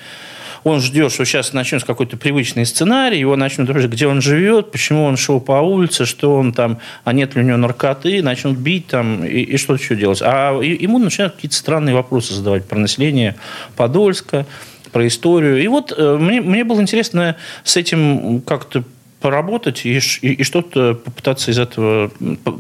он 0.64 0.81
ждет, 0.81 1.12
что 1.12 1.25
сейчас 1.25 1.52
начнется 1.52 1.87
какой-то 1.87 2.17
привычный 2.17 2.67
сценарий, 2.67 3.19
его 3.19 3.37
начнут 3.37 3.69
спрашивать, 3.69 3.95
где 3.95 4.07
он 4.07 4.21
живет, 4.21 4.71
почему 4.71 5.05
он 5.05 5.17
шел 5.17 5.40
по 5.40 5.61
улице, 5.61 6.05
что 6.05 6.37
он 6.37 6.52
там, 6.52 6.79
а 7.05 7.12
нет 7.12 7.35
ли 7.35 7.43
у 7.43 7.45
него 7.45 7.57
наркоты, 7.57 8.23
начнут 8.23 8.59
бить 8.59 8.87
там 8.88 9.25
и, 9.25 9.40
и 9.40 9.57
что-то 9.57 9.83
еще 9.83 9.97
делать. 9.97 10.21
А 10.23 10.61
ему 10.61 10.99
начинают 10.99 11.35
какие-то 11.35 11.57
странные 11.57 11.95
вопросы 11.95 12.35
задавать 12.35 12.67
про 12.67 12.79
население 12.79 13.37
Подольска, 13.76 14.47
про 14.93 15.07
историю. 15.07 15.62
И 15.62 15.69
вот 15.69 15.93
э, 15.97 16.17
мне, 16.17 16.40
мне 16.40 16.64
было 16.64 16.81
интересно 16.81 17.37
с 17.64 17.76
этим 17.76 18.40
как-то 18.43 18.85
поработать 19.21 19.85
и, 19.85 19.99
и, 20.23 20.33
и 20.33 20.43
что-то 20.43 20.95
попытаться 20.95 21.50
из 21.50 21.59
этого 21.59 22.11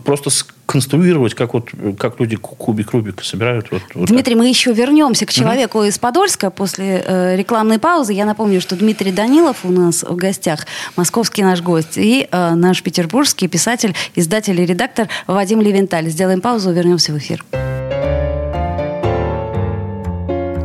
просто 0.04 0.30
сконструировать, 0.70 1.34
как, 1.34 1.54
вот, 1.54 1.68
как 1.98 2.20
люди 2.20 2.36
кубик 2.36 2.92
Рубика 2.92 3.24
собирают. 3.24 3.70
Вот, 3.72 3.82
вот 3.94 4.08
Дмитрий, 4.08 4.34
так. 4.34 4.42
мы 4.42 4.48
еще 4.48 4.72
вернемся 4.72 5.26
к 5.26 5.32
человеку 5.32 5.78
угу. 5.78 5.88
из 5.88 5.98
Подольска 5.98 6.50
после 6.50 7.02
э, 7.04 7.36
рекламной 7.36 7.80
паузы. 7.80 8.12
Я 8.12 8.24
напомню, 8.24 8.60
что 8.60 8.76
Дмитрий 8.76 9.10
Данилов 9.10 9.64
у 9.64 9.72
нас 9.72 10.04
в 10.04 10.14
гостях, 10.14 10.66
московский 10.94 11.42
наш 11.42 11.60
гость, 11.60 11.96
и 11.96 12.28
э, 12.30 12.54
наш 12.54 12.82
петербургский 12.84 13.48
писатель, 13.48 13.96
издатель 14.14 14.60
и 14.60 14.64
редактор 14.64 15.08
Вадим 15.26 15.60
Левенталь. 15.60 16.08
Сделаем 16.08 16.40
паузу, 16.40 16.70
вернемся 16.70 17.12
в 17.12 17.18
эфир. 17.18 17.44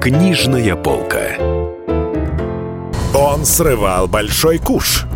Книжная 0.02 0.76
полка. 0.76 1.36
Он 3.16 3.44
срывал 3.44 4.08
большой 4.08 4.60
куш– 4.60 5.06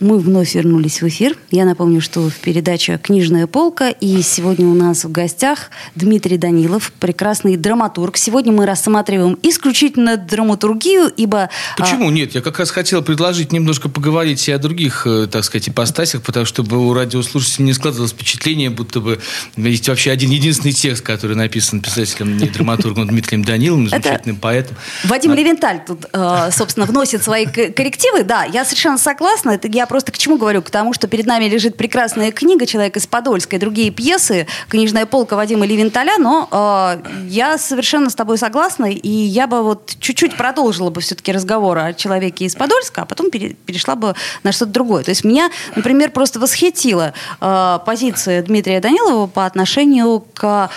мы 0.00 0.18
вновь 0.18 0.54
вернулись 0.54 1.00
в 1.00 1.08
эфир. 1.08 1.36
Я 1.50 1.64
напомню, 1.64 2.00
что 2.00 2.28
в 2.28 2.34
передаче 2.36 2.98
«Книжная 3.02 3.46
полка». 3.46 3.88
И 3.88 4.20
сегодня 4.22 4.66
у 4.66 4.74
нас 4.74 5.04
в 5.04 5.12
гостях 5.12 5.70
Дмитрий 5.94 6.36
Данилов, 6.36 6.92
прекрасный 6.98 7.56
драматург. 7.56 8.18
Сегодня 8.18 8.52
мы 8.52 8.66
рассматриваем 8.66 9.38
исключительно 9.42 10.18
драматургию, 10.18 11.10
ибо... 11.16 11.48
А, 11.78 11.80
Почему 11.80 12.08
а... 12.08 12.10
нет? 12.10 12.34
Я 12.34 12.42
как 12.42 12.58
раз 12.58 12.70
хотел 12.70 13.02
предложить 13.02 13.52
немножко 13.52 13.88
поговорить 13.88 14.46
и 14.48 14.52
о 14.52 14.58
других, 14.58 15.06
э, 15.06 15.28
так 15.30 15.44
сказать, 15.44 15.68
ипостасях, 15.70 16.22
потому 16.22 16.44
что 16.44 16.62
у 16.62 16.92
радиослушателей 16.92 17.64
не 17.64 17.72
складывалось 17.72 18.12
впечатление, 18.12 18.68
будто 18.68 19.00
бы 19.00 19.18
есть 19.56 19.88
вообще 19.88 20.10
один 20.10 20.30
единственный 20.30 20.72
текст, 20.72 21.02
который 21.02 21.36
написан 21.36 21.80
писателем 21.80 22.36
и 22.36 22.48
драматургом 22.48 23.06
Дмитрием 23.06 23.44
Даниловым, 23.44 23.88
замечательным 23.88 24.36
поэтом. 24.36 24.76
Вадим 25.04 25.32
а... 25.32 25.36
Левенталь 25.36 25.80
тут, 25.86 26.04
э, 26.12 26.50
собственно, 26.52 26.84
вносит 26.84 27.22
свои 27.22 27.46
коррективы. 27.46 28.24
Да, 28.24 28.44
я 28.44 28.64
совершенно 28.66 28.98
согласна. 28.98 29.50
Это 29.50 29.68
я 29.68 29.85
просто 29.86 30.12
к 30.12 30.18
чему 30.18 30.36
говорю? 30.36 30.62
К 30.62 30.70
тому, 30.70 30.92
что 30.92 31.08
перед 31.08 31.26
нами 31.26 31.46
лежит 31.46 31.76
прекрасная 31.76 32.32
книга 32.32 32.66
«Человек 32.66 32.96
из 32.96 33.06
Подольска» 33.06 33.56
и 33.56 33.58
другие 33.58 33.90
пьесы, 33.90 34.46
книжная 34.68 35.06
полка 35.06 35.36
Вадима 35.36 35.66
Левенталя, 35.66 36.18
но 36.18 36.48
э, 36.50 37.26
я 37.28 37.58
совершенно 37.58 38.10
с 38.10 38.14
тобой 38.14 38.38
согласна, 38.38 38.86
и 38.86 39.08
я 39.08 39.46
бы 39.46 39.62
вот 39.62 39.96
чуть-чуть 39.98 40.36
продолжила 40.36 40.90
бы 40.90 41.00
все-таки 41.00 41.32
разговор 41.32 41.78
о 41.78 41.94
человеке 41.94 42.44
из 42.44 42.54
Подольска, 42.54 43.02
а 43.02 43.04
потом 43.06 43.30
пере, 43.30 43.50
перешла 43.50 43.94
бы 43.94 44.14
на 44.42 44.52
что-то 44.52 44.72
другое. 44.72 45.02
То 45.02 45.10
есть 45.10 45.24
меня, 45.24 45.50
например, 45.74 46.10
просто 46.10 46.38
восхитила 46.38 47.14
э, 47.40 47.78
позиция 47.86 48.42
Дмитрия 48.42 48.80
Данилова 48.80 49.26
по 49.26 49.46
отношению 49.46 50.24
к 50.34 50.70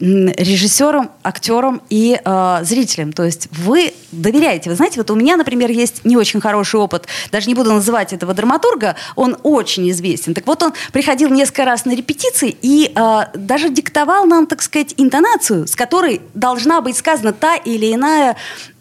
режиссерам, 0.00 1.10
актерам 1.22 1.80
и 1.88 2.20
э, 2.22 2.58
зрителям. 2.62 3.12
То 3.12 3.24
есть 3.24 3.48
вы 3.52 3.92
доверяете. 4.12 4.70
Вы 4.70 4.76
знаете, 4.76 5.00
вот 5.00 5.10
у 5.10 5.14
меня, 5.14 5.36
например, 5.36 5.70
есть 5.70 6.04
не 6.04 6.16
очень 6.16 6.40
хороший 6.40 6.80
опыт. 6.80 7.06
Даже 7.30 7.46
не 7.48 7.54
буду 7.54 7.72
называть 7.72 8.12
этого 8.12 8.34
драматурга. 8.34 8.96
Он 9.14 9.36
очень 9.42 9.88
известен. 9.90 10.34
Так 10.34 10.46
вот, 10.46 10.62
он 10.62 10.72
приходил 10.92 11.30
несколько 11.30 11.64
раз 11.64 11.84
на 11.84 11.94
репетиции 11.94 12.56
и 12.62 12.92
э, 12.94 13.20
даже 13.34 13.70
диктовал 13.70 14.26
нам, 14.26 14.46
так 14.46 14.62
сказать, 14.62 14.94
интонацию, 14.96 15.66
с 15.66 15.76
которой 15.76 16.20
должна 16.34 16.80
быть 16.80 16.96
сказана 16.96 17.32
та 17.32 17.56
или 17.56 17.92
иная 17.94 18.36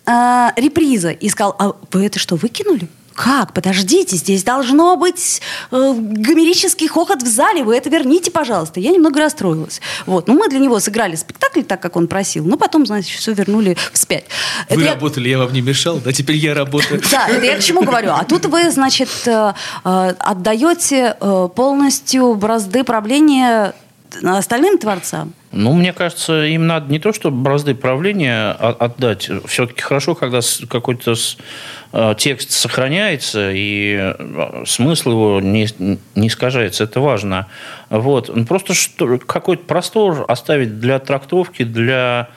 э, 0.06 0.48
реприза. 0.56 1.12
И 1.12 1.30
сказал, 1.30 1.56
а 1.60 1.74
вы 1.92 2.06
это 2.06 2.20
что, 2.20 2.36
выкинули? 2.36 2.88
Как? 3.16 3.54
Подождите, 3.54 4.18
здесь 4.18 4.44
должно 4.44 4.98
быть 4.98 5.42
э, 5.72 5.94
гомерический 5.98 6.88
хохот 6.90 7.24
в 7.24 7.28
зале, 7.28 7.64
вы 7.64 7.78
это 7.78 7.90
верните, 7.90 8.30
пожалуйста. 8.30 8.82
Я 8.82 8.92
немного 8.92 9.22
расстроилась. 9.22 9.80
Вот. 10.06 10.28
Ну, 10.28 10.34
мы 10.34 10.50
для 10.50 10.60
него 10.60 10.80
сыграли 10.82 11.16
спектакль 11.16 11.62
так, 11.62 11.82
как 11.82 11.96
он 11.96 12.08
просил, 12.08 12.44
но 12.46 12.58
потом, 12.58 12.86
значит, 12.86 13.18
все 13.18 13.32
вернули 13.32 13.78
вспять. 13.94 14.26
Вы 14.70 14.84
это 14.84 14.94
работали, 14.94 15.30
я... 15.30 15.38
я 15.38 15.40
вам 15.40 15.54
не 15.54 15.62
мешал, 15.62 16.00
да? 16.00 16.12
Теперь 16.12 16.36
я 16.36 16.54
работаю. 16.54 17.02
Да, 17.10 17.28
это 17.30 17.46
я 17.46 17.58
к 17.58 17.62
чему 17.62 17.84
говорю. 17.84 18.12
А 18.12 18.26
тут 18.26 18.48
вы, 18.48 18.70
значит, 18.70 19.10
э, 19.26 19.54
э, 19.86 20.14
отдаете 20.20 21.16
э, 21.20 21.50
полностью 21.56 22.36
бразды 22.36 22.84
правления 22.84 23.74
остальным 24.24 24.78
творцам? 24.78 25.34
Ну, 25.56 25.72
мне 25.72 25.94
кажется, 25.94 26.44
им 26.44 26.68
надо 26.68 26.92
не 26.92 27.00
то, 27.00 27.14
чтобы 27.14 27.38
бразды 27.38 27.76
правления 27.76 28.52
отдать. 28.52 29.30
Все-таки 29.46 29.82
хорошо, 29.82 30.14
когда 30.14 30.42
какой-то 30.68 31.16
э, 31.94 32.16
текст 32.18 32.52
сохраняется, 32.52 33.52
и 33.54 34.14
э, 34.20 34.64
смысл 34.68 35.12
его 35.12 35.40
не, 35.40 35.68
не 36.16 36.28
искажается. 36.28 36.84
Это 36.84 37.00
важно. 37.00 37.48
Вот. 37.90 38.30
Ну, 38.36 38.46
просто 38.46 38.74
что, 38.74 39.18
какой-то 39.18 39.64
простор 39.64 40.26
оставить 40.28 40.82
для 40.82 41.00
трактовки, 41.00 41.64
для, 41.64 42.28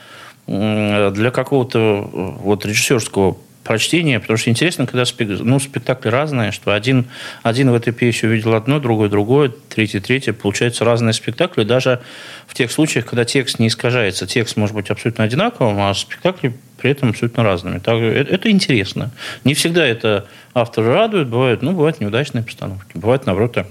для 0.47 1.33
какого-то 1.33 1.79
э, 1.79 2.09
вот, 2.13 2.65
режиссерского 2.67 3.37
прочтения, 3.69 4.19
потому 4.19 4.39
что 4.39 4.49
интересно, 4.49 4.87
когда 4.87 5.05
спек... 5.05 5.29
ну, 5.29 5.61
спектакли 5.61 6.09
разные, 6.09 6.53
что 6.53 6.73
один, 6.73 7.07
один 7.43 7.71
в 7.71 7.75
этой 7.75 7.93
пьесе 7.93 8.27
увидел 8.27 8.55
одно, 8.55 8.81
другой 8.81 9.11
другое, 9.11 9.53
третий 9.69 10.01
третье. 10.01 10.33
Получается 10.33 10.87
разные 10.87 11.13
спектакли, 11.13 11.65
даже 11.65 12.01
в 12.47 12.55
тех 12.55 12.73
случаях, 12.73 13.05
когда 13.05 13.27
текст 13.27 13.59
не 13.59 13.69
искажается. 13.69 14.27
Текст 14.27 14.57
может 14.57 14.75
быть 14.75 14.89
абсолютно 14.89 15.25
одинаковым, 15.25 15.79
а 15.81 15.93
спектакли 15.93 16.55
при 16.81 16.91
этом 16.91 17.11
абсолютно 17.11 17.43
разными. 17.43 17.79
Так, 17.79 17.97
это, 17.97 18.35
это 18.35 18.51
интересно. 18.51 19.11
Не 19.45 19.55
всегда 19.55 19.87
это 19.87 20.27
авторы 20.55 20.93
радуют, 20.93 21.29
бывают, 21.29 21.63
ну, 21.63 21.73
бывают 21.73 22.01
неудачные 22.01 22.43
постановки, 22.43 22.93
бывают, 22.95 23.27
наоборот, 23.27 23.53
там, 23.53 23.67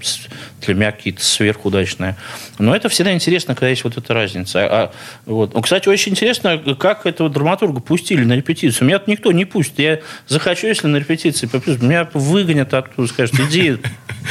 для 0.64 0.74
меня 0.74 0.92
какие-то 0.92 1.24
сверхудачные. 1.24 2.16
Но 2.58 2.74
это 2.74 2.88
всегда 2.88 3.12
интересно, 3.12 3.54
когда 3.54 3.68
есть 3.68 3.84
вот 3.84 3.96
эта 3.96 4.14
разница. 4.14 4.66
А, 4.66 4.92
вот. 5.26 5.54
Ну, 5.54 5.60
кстати, 5.62 5.88
очень 5.88 6.12
интересно, 6.12 6.58
как 6.78 7.06
этого 7.06 7.28
драматурга 7.28 7.80
пустили 7.80 8.24
на 8.24 8.34
репетицию. 8.34 8.86
Меня 8.86 9.00
никто 9.06 9.32
не 9.32 9.44
пустит. 9.44 9.78
Я 9.78 9.98
захочу, 10.26 10.66
если 10.66 10.86
на 10.86 10.96
репетиции 10.96 11.48
меня 11.84 12.08
выгонят 12.14 12.72
оттуда, 12.74 13.08
скажут, 13.08 13.40
иди, 13.40 13.78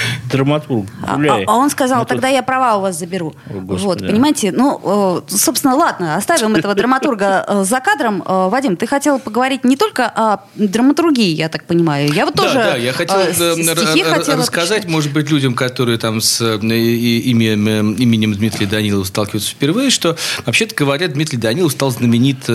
драматург, 0.31 0.87
гуляй. 1.15 1.43
А, 1.45 1.51
а 1.51 1.55
он 1.55 1.69
сказал, 1.69 1.99
Ну, 1.99 2.03
тут- 2.05 2.09
тогда 2.09 2.27
я 2.29 2.43
права 2.43 2.77
у 2.77 2.81
вас 2.81 2.97
заберу. 2.99 3.35
О, 3.49 3.53
вот, 3.59 3.99
понимаете, 3.99 4.51
ну, 4.51 4.79
э, 4.83 5.21
собственно, 5.35 5.75
ладно, 5.75 6.15
оставим 6.15 6.55
этого 6.55 6.73
драматурга 6.75 7.45
э, 7.47 7.63
за 7.63 7.79
кадром. 7.79 8.23
Э, 8.25 8.49
Вадим, 8.49 8.75
ты 8.77 8.87
хотел 8.87 9.19
поговорить 9.19 9.63
не 9.63 9.75
только 9.77 10.05
о 10.07 10.39
драматургии, 10.55 11.29
я 11.33 11.49
так 11.49 11.65
понимаю. 11.65 12.11
Я 12.13 12.25
вот 12.25 12.35
тоже 12.35 12.53
да, 12.55 12.71
да, 12.71 12.75
я 12.77 12.93
хотел 12.93 13.17
стихи 13.33 14.01
р- 14.01 14.07
р- 14.07 14.15
хотела 14.17 14.37
рассказать, 14.37 14.69
прочитать. 14.69 14.91
может 14.91 15.13
быть, 15.13 15.29
людям, 15.31 15.53
которые 15.53 15.97
там 15.97 16.21
с 16.21 16.41
именем, 16.41 17.93
именем 17.93 18.33
Дмитрия 18.33 18.67
Данилова 18.67 19.03
сталкиваются 19.03 19.51
впервые, 19.51 19.89
что, 19.89 20.17
вообще-то 20.45 20.75
говоря, 20.75 21.07
Дмитрий 21.07 21.37
Данилов 21.37 21.71
стал 21.71 21.91
знаменит 21.91 22.45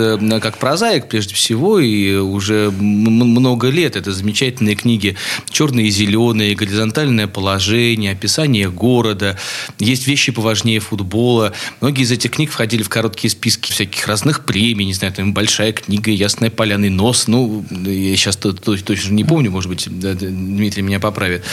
как 0.41 0.57
прозаик, 0.57 1.07
прежде 1.07 1.35
всего, 1.35 1.79
и 1.79 2.15
уже 2.15 2.71
много 2.71 3.69
лет. 3.69 3.95
Это 3.95 4.11
замечательные 4.11 4.75
книги 4.75 5.15
«Черные 5.49 5.87
и 5.87 5.89
зеленые», 5.89 6.55
«Горизонтальное 6.55 7.27
положение», 7.33 8.11
«Описание 8.13 8.69
города». 8.69 9.37
Есть 9.79 10.07
вещи 10.07 10.31
поважнее 10.31 10.79
футбола. 10.79 11.53
Многие 11.81 12.03
из 12.03 12.11
этих 12.11 12.31
книг 12.31 12.51
входили 12.51 12.83
в 12.83 12.89
короткие 12.89 13.31
списки 13.31 13.71
всяких 13.71 14.07
разных 14.07 14.45
премий, 14.45 14.85
не 14.85 14.93
знаю, 14.93 15.13
там 15.13 15.33
«Большая 15.33 15.73
книга», 15.73 16.11
«Ясная 16.11 16.49
поляный 16.49 16.89
нос». 16.89 17.27
Ну, 17.27 17.65
я 17.71 18.15
сейчас 18.15 18.37
то- 18.37 18.53
то- 18.53 18.77
точно 18.77 19.13
не 19.13 19.23
помню, 19.23 19.51
может 19.51 19.69
быть, 19.69 19.87
Дмитрий 19.89 20.83
меня 20.83 20.99
поправит. 20.99 21.43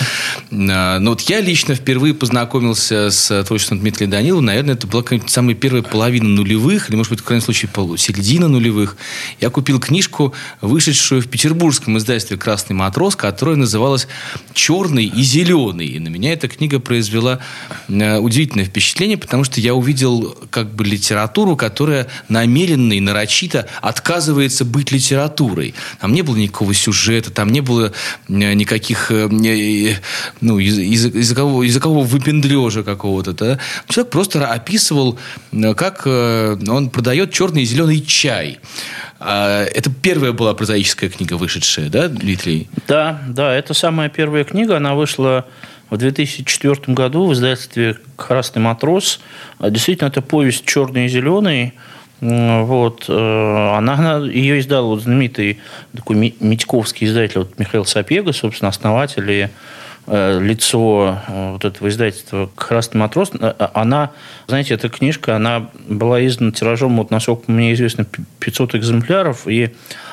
А, 0.52 0.98
Но 0.98 1.10
вот 1.10 1.22
я 1.22 1.40
лично 1.40 1.74
впервые 1.74 2.14
познакомился 2.14 3.10
с 3.10 3.44
творчеством 3.44 3.80
Дмитрия 3.80 4.06
Данилова. 4.06 4.40
Наверное, 4.42 4.74
это 4.74 4.86
была 4.86 5.04
самая 5.26 5.54
первая 5.54 5.82
половина 5.82 6.28
нулевых, 6.28 6.88
или, 6.88 6.96
может 6.96 7.10
быть, 7.10 7.20
в 7.20 7.24
крайнем 7.24 7.44
случае, 7.44 7.70
середина 7.96 8.48
нулевых. 8.48 8.96
Я 9.40 9.50
купил 9.50 9.80
книжку, 9.80 10.34
вышедшую 10.60 11.22
в 11.22 11.28
петербургском 11.28 11.96
издательстве 11.98 12.36
«Красный 12.36 12.76
матрос», 12.76 13.16
которая 13.16 13.56
называлась 13.56 14.06
«Черный 14.54 15.06
и 15.06 15.22
зеленый». 15.22 15.50
И 15.68 15.98
на 15.98 16.08
меня 16.08 16.32
эта 16.32 16.48
книга 16.48 16.80
произвела 16.80 17.38
э, 17.88 18.18
удивительное 18.18 18.64
впечатление, 18.64 19.18
потому 19.18 19.44
что 19.44 19.60
я 19.60 19.74
увидел 19.74 20.36
как 20.50 20.74
бы 20.74 20.84
литературу, 20.84 21.56
которая 21.56 22.06
намеренно 22.28 22.94
и 22.94 23.00
нарочито 23.00 23.66
отказывается 23.82 24.64
быть 24.64 24.90
литературой. 24.90 25.74
Там 26.00 26.12
не 26.12 26.22
было 26.22 26.36
никакого 26.36 26.72
сюжета, 26.74 27.30
там 27.30 27.50
не 27.50 27.60
было 27.60 27.92
э, 28.28 28.54
никаких 28.54 29.10
э, 29.10 29.28
ну, 29.28 30.58
язы- 30.58 30.82
язы- 30.82 31.18
языкового, 31.18 31.62
языкового 31.62 32.04
выпендрежа 32.04 32.82
какого-то. 32.82 33.32
Да? 33.32 33.58
Человек 33.88 34.10
просто 34.12 34.46
описывал, 34.46 35.18
как 35.76 36.06
он 36.06 36.90
продает 36.90 37.32
черный 37.32 37.62
и 37.62 37.66
зеленый 37.66 38.00
чай. 38.00 38.58
А, 39.20 39.64
Это 39.64 39.90
первая 39.90 40.32
была 40.32 40.54
прозаическая 40.54 41.10
книга, 41.10 41.34
вышедшая, 41.34 41.90
да, 41.90 42.08
Дмитрий? 42.08 42.68
Да, 42.88 43.20
да, 43.28 43.54
это 43.54 43.74
самая 43.74 44.08
первая 44.08 44.44
книга. 44.44 44.76
Она 44.78 44.94
вышла 44.94 45.44
в 45.90 45.96
2004 45.98 46.94
году 46.94 47.26
в 47.26 47.34
издательстве 47.34 47.96
«Красный 48.16 48.62
матрос». 48.62 49.20
А, 49.58 49.68
Действительно, 49.70 50.08
это 50.08 50.22
повесть 50.22 50.64
«Черный 50.64 51.04
и 51.06 51.08
зеленый». 51.08 51.74
Вот. 52.22 53.06
э, 53.08 53.72
Она, 53.76 53.94
она- 53.94 54.26
ее 54.30 54.60
издал 54.60 54.88
вот 54.88 55.02
знаменитый 55.02 55.58
такой 55.96 56.16
ми- 56.16 56.34
митьковский 56.40 57.06
издатель 57.06 57.38
вот 57.38 57.58
Михаил 57.58 57.86
Сапега, 57.86 58.34
собственно, 58.34 58.68
основатель 58.68 59.30
и 59.30 59.48
лицо 60.06 61.18
э, 61.28 61.52
вот 61.52 61.64
этого 61.64 61.88
издательства 61.88 62.50
«Красный 62.56 62.98
матрос». 63.00 63.30
Э, 63.38 63.52
Она, 63.74 64.10
знаете, 64.46 64.74
эта 64.74 64.88
книжка, 64.88 65.36
она 65.36 65.70
была 65.88 66.24
издана 66.26 66.52
тиражом, 66.52 66.96
вот, 66.96 67.10
насколько 67.10 67.50
мне 67.52 67.72
известно, 67.74 68.04
п- 68.04 68.22
500 68.40 68.74
экземпляров, 68.76 69.46
и 69.46 69.70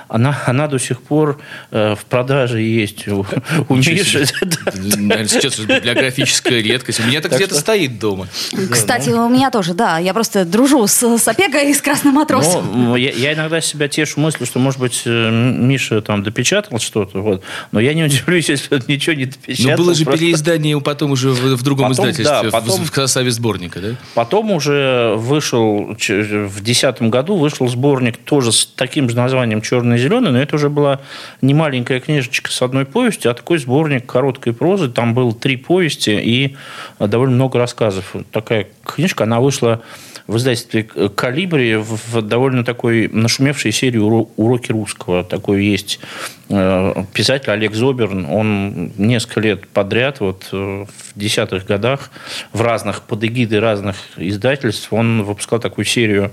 она, 0.09 0.37
она 0.45 0.67
до 0.67 0.77
сих 0.79 1.01
пор 1.01 1.39
э, 1.71 1.95
в 1.95 2.05
продаже 2.05 2.61
есть 2.61 3.07
у, 3.07 3.25
у 3.69 3.75
Миши. 3.75 4.03
Сейчас 4.03 4.31
это 4.41 5.61
библиографическая 5.65 6.61
редкость. 6.61 6.99
У 6.99 7.03
меня 7.03 7.21
так 7.21 7.33
где-то 7.33 7.55
стоит 7.55 7.99
дома. 7.99 8.27
Кстати, 8.71 9.09
у 9.09 9.29
меня 9.29 9.51
тоже, 9.51 9.73
да. 9.73 9.97
Я 9.97 10.13
просто 10.13 10.45
дружу 10.45 10.87
с 10.87 11.17
Сапегой 11.17 11.71
и 11.71 11.73
с 11.73 11.81
Красным 11.81 12.15
матросом. 12.15 12.69
Ну, 12.73 12.95
я, 12.95 13.33
иногда 13.33 13.61
себя 13.61 13.87
тешу 13.87 14.19
мыслью, 14.19 14.45
что, 14.45 14.59
может 14.59 14.79
быть, 14.79 15.03
э, 15.05 15.29
Миша 15.31 16.01
там 16.01 16.23
допечатал 16.23 16.79
что-то, 16.79 17.21
вот. 17.21 17.43
но 17.71 17.79
я 17.79 17.93
не 17.93 18.03
удивлюсь, 18.03 18.49
если 18.49 18.75
он 18.75 18.81
ничего 18.87 19.15
не 19.15 19.25
допечатал. 19.25 19.71
Но 19.71 19.77
было 19.77 19.93
же 19.93 20.05
переиздание 20.05 20.79
потом 20.81 21.11
уже 21.11 21.29
в, 21.31 21.63
другом 21.63 21.91
издательстве, 21.91 22.25
да, 22.25 22.43
в- 22.43 22.91
составе 22.93 23.31
сборника, 23.31 23.79
да? 23.79 23.95
Потом 24.13 24.51
уже 24.51 25.13
вышел, 25.15 25.87
в 25.87 25.97
2010 25.97 27.01
году 27.03 27.35
вышел 27.35 27.67
сборник 27.67 28.17
тоже 28.17 28.51
с 28.51 28.65
таким 28.65 29.09
же 29.09 29.15
названием 29.15 29.61
«Черный 29.61 29.96
и 29.97 29.99
зеленый», 29.99 30.31
но 30.31 30.39
это 30.39 30.55
уже 30.55 30.69
была 30.69 31.01
не 31.41 31.53
маленькая 31.53 31.99
книжечка 31.99 32.51
с 32.51 32.61
одной 32.61 32.85
повестью, 32.85 33.31
а 33.31 33.33
такой 33.33 33.57
сборник 33.57 34.05
короткой 34.05 34.53
прозы. 34.53 34.89
Там 34.89 35.13
было 35.13 35.33
три 35.33 35.57
повести 35.57 36.11
и 36.11 36.55
довольно 36.99 37.35
много 37.35 37.59
рассказов. 37.59 38.15
Такая 38.31 38.67
книжка, 38.83 39.25
она 39.25 39.39
вышла 39.39 39.81
в 40.27 40.37
издательстве 40.37 40.83
«Калибри» 40.83 41.77
в 41.77 42.21
довольно 42.21 42.63
такой 42.63 43.07
нашумевшей 43.07 43.71
серии 43.71 43.99
«Уро- 43.99 44.29
«Уроки 44.35 44.71
русского». 44.71 45.23
Такой 45.23 45.65
есть 45.65 45.99
э, 46.46 46.46
писатель 46.47 47.51
Олег 47.51 47.73
Зоберн. 47.73 48.25
Он 48.25 48.91
несколько 48.97 49.41
лет 49.41 49.67
подряд, 49.67 50.19
вот 50.21 50.47
э, 50.51 50.85
в 50.87 51.19
десятых 51.19 51.65
годах, 51.65 52.09
в 52.53 52.61
разных, 52.61 53.01
под 53.01 53.23
эгидой 53.23 53.59
разных 53.59 53.97
издательств, 54.15 54.93
он 54.93 55.23
выпускал 55.23 55.59
такую 55.59 55.85
серию 55.85 56.31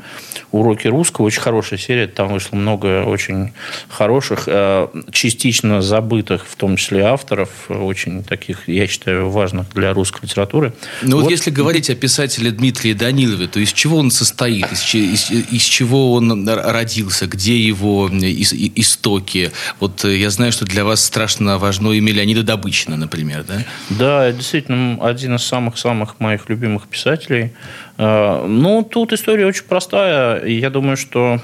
«Уроки 0.52 0.86
русского». 0.86 1.26
Очень 1.26 1.40
хорошая 1.40 1.78
серия. 1.78 2.06
Там 2.06 2.28
вышло 2.28 2.54
много 2.56 3.02
очень 3.04 3.52
хороших, 3.88 4.44
э, 4.46 4.86
частично 5.10 5.82
забытых, 5.82 6.46
в 6.46 6.54
том 6.54 6.76
числе 6.76 7.02
авторов, 7.04 7.48
очень 7.68 8.22
таких, 8.22 8.68
я 8.68 8.86
считаю, 8.86 9.30
важных 9.30 9.72
для 9.74 9.92
русской 9.92 10.20
литературы. 10.22 10.72
Ну 11.02 11.20
вот, 11.20 11.30
если 11.30 11.50
говорить 11.50 11.90
о 11.90 11.94
писателе 11.96 12.52
Дмитрии 12.52 12.92
Данилове, 12.92 13.48
то 13.48 13.58
из 13.58 13.72
чего 13.72 13.98
он 13.98 14.10
состоит, 14.12 14.70
из, 14.70 14.94
из- 14.94 15.30
из 15.30 15.62
чего 15.62 16.12
он 16.12 16.48
родился, 16.48 17.26
где 17.26 17.58
его 17.58 18.08
истоки? 18.12 19.50
Вот 19.80 20.03
э, 20.04 20.16
я 20.16 20.30
знаю, 20.30 20.52
что 20.52 20.64
для 20.64 20.84
вас 20.84 21.04
страшно 21.04 21.58
важно 21.58 21.92
имя 21.92 22.12
Леонида 22.12 22.42
Добычина, 22.42 22.96
например, 22.96 23.44
да? 23.44 23.64
Да, 23.90 24.32
действительно, 24.32 24.98
один 25.04 25.34
из 25.36 25.42
самых-самых 25.42 26.20
моих 26.20 26.48
любимых 26.48 26.86
писателей. 26.88 27.52
Э, 27.98 28.44
Ну, 28.46 28.82
тут 28.82 29.12
история 29.12 29.46
очень 29.46 29.64
простая. 29.64 30.44
Я 30.44 30.70
думаю, 30.70 30.96
что 30.96 31.40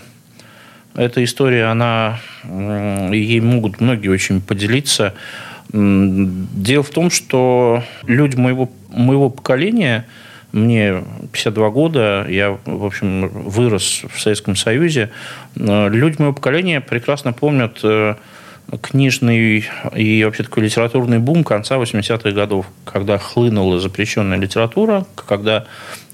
эта 0.94 1.22
история, 1.22 1.66
она, 1.66 2.20
ей 2.44 3.40
могут 3.40 3.80
многие 3.80 4.08
очень 4.08 4.40
поделиться. 4.40 5.14
Дело 5.72 6.82
в 6.82 6.90
том, 6.90 7.10
что 7.10 7.84
люди 8.06 8.36
моего, 8.36 8.70
моего 8.88 9.30
поколения, 9.30 10.06
мне 10.52 11.04
52 11.32 11.70
года, 11.70 12.26
я, 12.28 12.58
в 12.64 12.84
общем, 12.84 13.28
вырос 13.28 14.02
в 14.12 14.20
Советском 14.20 14.56
Союзе, 14.56 15.10
э, 15.54 15.88
люди 15.88 16.16
моего 16.18 16.34
поколения 16.34 16.80
прекрасно 16.80 17.32
помнят 17.32 17.78
книжный 18.78 19.64
и 19.96 20.24
вообще 20.24 20.44
такой 20.44 20.64
литературный 20.64 21.18
бум 21.18 21.44
конца 21.44 21.76
80-х 21.76 22.30
годов, 22.30 22.66
когда 22.84 23.18
хлынула 23.18 23.80
запрещенная 23.80 24.38
литература, 24.38 25.06
когда 25.14 25.66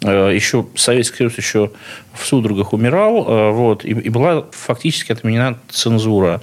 э, 0.03 0.33
еще 0.35 0.67
Советский 0.75 1.19
Союз 1.19 1.37
еще 1.37 1.71
в 2.15 2.25
судорогах 2.25 2.73
умирал, 2.73 3.27
э, 3.29 3.51
вот, 3.51 3.85
и, 3.85 3.91
и 3.91 4.09
была 4.09 4.45
фактически 4.53 5.13
отменена 5.13 5.59
цензура. 5.69 6.41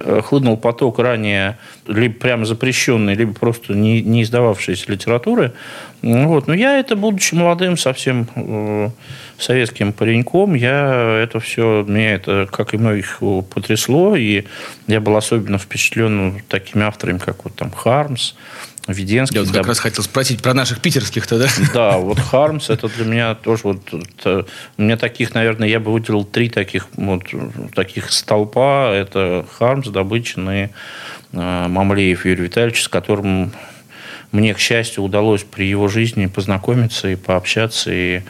Э, 0.00 0.22
хлынул 0.24 0.56
поток 0.56 0.98
ранее 0.98 1.56
либо 1.86 2.14
прямо 2.14 2.44
запрещенной, 2.44 3.14
либо 3.14 3.32
просто 3.32 3.74
не, 3.74 4.02
не 4.02 4.22
издававшейся 4.22 4.90
литературы. 4.90 5.52
Вот. 6.02 6.48
Но 6.48 6.54
я 6.54 6.78
это, 6.80 6.96
будучи 6.96 7.34
молодым, 7.34 7.76
совсем 7.76 8.26
э, 8.34 8.90
советским 9.38 9.92
пареньком, 9.92 10.54
я 10.54 11.20
это 11.22 11.40
все, 11.40 11.84
меня 11.86 12.14
это, 12.14 12.48
как 12.50 12.74
и 12.74 12.76
многих, 12.76 13.18
э, 13.20 13.42
потрясло, 13.42 14.16
и 14.16 14.44
я 14.86 15.00
был 15.00 15.16
особенно 15.16 15.58
впечатлен 15.58 16.42
такими 16.48 16.84
авторами, 16.84 17.18
как 17.18 17.44
вот 17.44 17.54
там 17.54 17.70
Хармс, 17.70 18.34
Веденский. 18.86 19.38
Я 19.38 19.44
вот 19.44 19.54
как 19.54 19.66
раз 19.66 19.78
хотел 19.78 20.04
спросить 20.04 20.42
про 20.42 20.52
наших 20.52 20.80
питерских-то, 20.80 21.38
да? 21.38 21.48
Да, 21.72 21.98
вот 21.98 22.18
Хармс, 22.18 22.68
это 22.70 22.88
для 22.88 23.04
меня 23.06 23.34
тоже 23.34 23.62
вот... 23.64 23.80
Это, 23.92 24.46
у 24.76 24.82
меня 24.82 24.96
таких, 24.96 25.34
наверное, 25.34 25.68
я 25.68 25.80
бы 25.80 25.92
выделил 25.92 26.24
три 26.24 26.50
таких 26.50 26.88
вот 26.96 27.22
таких 27.74 28.12
столпа. 28.12 28.92
Это 28.94 29.46
Хармс, 29.58 29.88
Добычин 29.88 30.50
и 30.50 30.68
э, 31.32 31.66
Мамлеев 31.68 32.26
Юрий 32.26 32.44
Витальевич, 32.44 32.82
с 32.82 32.88
которым 32.88 33.52
мне, 34.34 34.52
к 34.52 34.58
счастью, 34.58 35.04
удалось 35.04 35.44
при 35.44 35.66
его 35.66 35.86
жизни 35.86 36.26
познакомиться 36.26 37.08
и 37.08 37.14
пообщаться. 37.14 37.92
И 37.92 38.22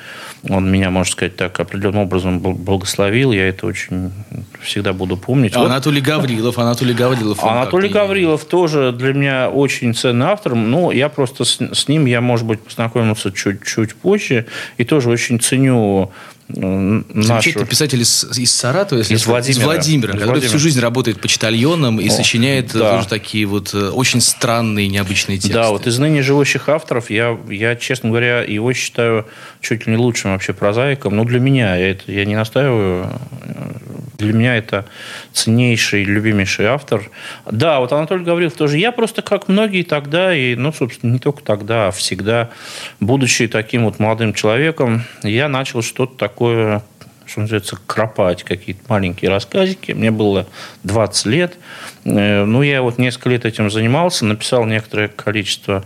он 0.51 0.71
меня, 0.71 0.90
можно 0.90 1.11
сказать 1.11 1.37
так, 1.37 1.59
определенным 1.59 2.03
образом 2.03 2.40
благословил. 2.40 3.33
Я 3.33 3.49
это 3.49 3.67
очень 3.67 4.12
всегда 4.61 4.93
буду 4.93 5.17
помнить. 5.17 5.57
А 5.57 5.61
вот. 5.61 5.67
Анатолий 5.71 6.03
Гаврилов. 6.03 6.59
Анатолий 6.59 6.93
Гаврилов. 6.93 7.43
Анатолий 7.43 7.88
Гаврилов 7.88 8.45
тоже 8.45 8.93
для 8.93 9.14
меня 9.14 9.49
очень 9.49 9.95
ценный 9.95 10.27
автор. 10.27 10.55
Но 10.55 10.93
я 10.93 11.09
просто 11.09 11.45
с, 11.45 11.59
с 11.59 11.88
ним, 11.88 12.05
я, 12.05 12.21
может 12.21 12.47
быть, 12.47 12.61
познакомился 12.61 13.33
чуть-чуть 13.33 13.95
позже. 13.95 14.45
И 14.77 14.85
тоже 14.85 15.09
очень 15.09 15.40
ценю 15.40 16.12
Замечательный 16.48 17.66
писатель 17.66 18.02
из, 18.02 18.38
из 18.38 18.52
Саратова, 18.52 18.98
если 18.98 19.14
из 19.14 19.26
Владимира, 19.26 19.62
из 19.62 19.64
Владимира, 19.64 20.09
из 20.11 20.12
который 20.12 20.26
Владимира. 20.26 20.48
всю 20.48 20.59
жизнь 20.59 20.80
работает 20.80 21.20
почтальоном 21.20 22.00
и 22.00 22.09
О, 22.09 22.11
сочиняет 22.11 22.72
да. 22.72 22.96
тоже 22.96 23.09
такие 23.09 23.46
вот 23.46 23.72
э, 23.72 23.88
очень 23.88 24.20
странные, 24.20 24.88
необычные 24.88 25.38
тексты. 25.38 25.54
Да, 25.54 25.70
вот 25.70 25.87
из 25.87 25.98
ныне 25.98 26.22
живущих 26.22 26.68
авторов 26.68 27.09
я, 27.09 27.38
я, 27.48 27.76
честно 27.76 28.11
говоря, 28.11 28.42
его 28.42 28.72
считаю 28.74 29.26
чуть 29.62 29.87
ли 29.87 29.92
не 29.92 29.98
лучшим 29.98 30.33
вообще 30.33 30.52
прозаиком. 30.52 31.16
Ну, 31.16 31.24
для 31.24 31.40
меня, 31.40 31.76
я, 31.76 31.92
это, 31.92 32.12
я 32.12 32.26
не 32.26 32.37
настаиваю, 32.37 33.09
для 34.18 34.33
меня 34.33 34.57
это 34.57 34.87
ценнейший, 35.33 36.04
любимейший 36.04 36.66
автор. 36.66 37.11
Да, 37.50 37.80
вот 37.80 37.92
Анатолий 37.92 38.24
Гаврилов 38.24 38.52
тоже. 38.52 38.78
Я 38.78 38.92
просто, 38.92 39.22
как 39.22 39.48
многие 39.48 39.83
тогда, 39.83 40.35
и, 40.35 40.54
ну, 40.54 40.72
собственно, 40.72 41.12
не 41.12 41.18
только 41.18 41.42
тогда, 41.42 41.88
а 41.88 41.90
всегда, 41.90 42.50
будучи 43.00 43.48
таким 43.48 43.85
вот 43.85 43.98
молодым 43.98 44.35
человеком, 44.35 45.04
я 45.22 45.48
начал 45.48 45.83
что-то 45.83 46.16
такое, 46.16 46.34
что 47.27 47.40
называется, 47.40 47.79
кропать 47.87 48.44
какие-то 48.44 48.83
маленькие 48.88 49.31
рассказики. 49.31 49.92
Мне 49.92 50.11
было 50.11 50.47
20 50.83 51.27
лет. 51.27 51.55
Э, 52.05 52.44
ну, 52.44 52.62
я 52.62 52.83
вот 52.83 52.99
несколько 52.99 53.31
лет 53.31 53.44
этим 53.44 53.70
занимался, 53.70 54.25
написал 54.25 54.64
некоторое 54.66 55.09
количество 55.09 55.85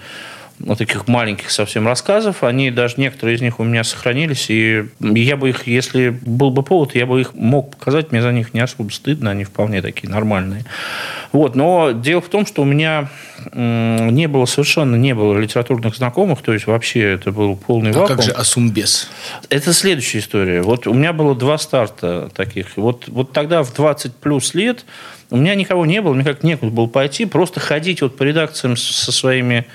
вот 0.58 0.78
таких 0.78 1.06
маленьких 1.08 1.50
совсем 1.50 1.86
рассказов. 1.86 2.42
Они 2.42 2.70
даже 2.70 2.94
некоторые 2.96 3.36
из 3.36 3.40
них 3.40 3.60
у 3.60 3.64
меня 3.64 3.84
сохранились. 3.84 4.50
И 4.50 4.84
я 5.00 5.36
бы 5.36 5.50
их, 5.50 5.66
если 5.66 6.10
был 6.10 6.50
бы 6.50 6.62
повод, 6.62 6.94
я 6.94 7.06
бы 7.06 7.20
их 7.20 7.34
мог 7.34 7.76
показать. 7.76 8.12
Мне 8.12 8.22
за 8.22 8.32
них 8.32 8.54
не 8.54 8.60
особо 8.60 8.90
стыдно. 8.90 9.30
Они 9.30 9.44
вполне 9.44 9.82
такие 9.82 10.08
нормальные. 10.08 10.64
Вот. 11.32 11.54
Но 11.54 11.92
дело 11.92 12.20
в 12.20 12.28
том, 12.28 12.46
что 12.46 12.62
у 12.62 12.64
меня 12.64 13.08
не 13.54 14.26
было 14.26 14.46
совершенно 14.46 14.96
не 14.96 15.14
было 15.14 15.38
литературных 15.38 15.94
знакомых, 15.94 16.42
то 16.42 16.52
есть 16.52 16.66
вообще 16.66 17.12
это 17.12 17.30
был 17.30 17.56
полный 17.56 17.92
вакуум. 17.92 18.04
А 18.04 18.08
как 18.08 18.22
же 18.22 18.32
Асумбес? 18.32 19.08
Это 19.48 19.72
следующая 19.72 20.18
история. 20.18 20.62
Вот 20.62 20.86
у 20.86 20.92
меня 20.92 21.12
было 21.12 21.34
два 21.34 21.56
старта 21.58 22.30
таких. 22.34 22.76
Вот, 22.76 23.04
вот 23.06 23.32
тогда 23.32 23.62
в 23.62 23.72
20 23.72 24.16
плюс 24.16 24.54
лет 24.54 24.84
у 25.30 25.36
меня 25.36 25.54
никого 25.54 25.86
не 25.86 26.00
было, 26.00 26.14
мне 26.14 26.24
как 26.24 26.42
некуда 26.42 26.72
было 26.72 26.86
пойти, 26.86 27.26
просто 27.26 27.60
ходить 27.60 28.02
вот 28.02 28.16
по 28.16 28.22
редакциям 28.22 28.76
со 28.76 29.12
своими 29.12 29.66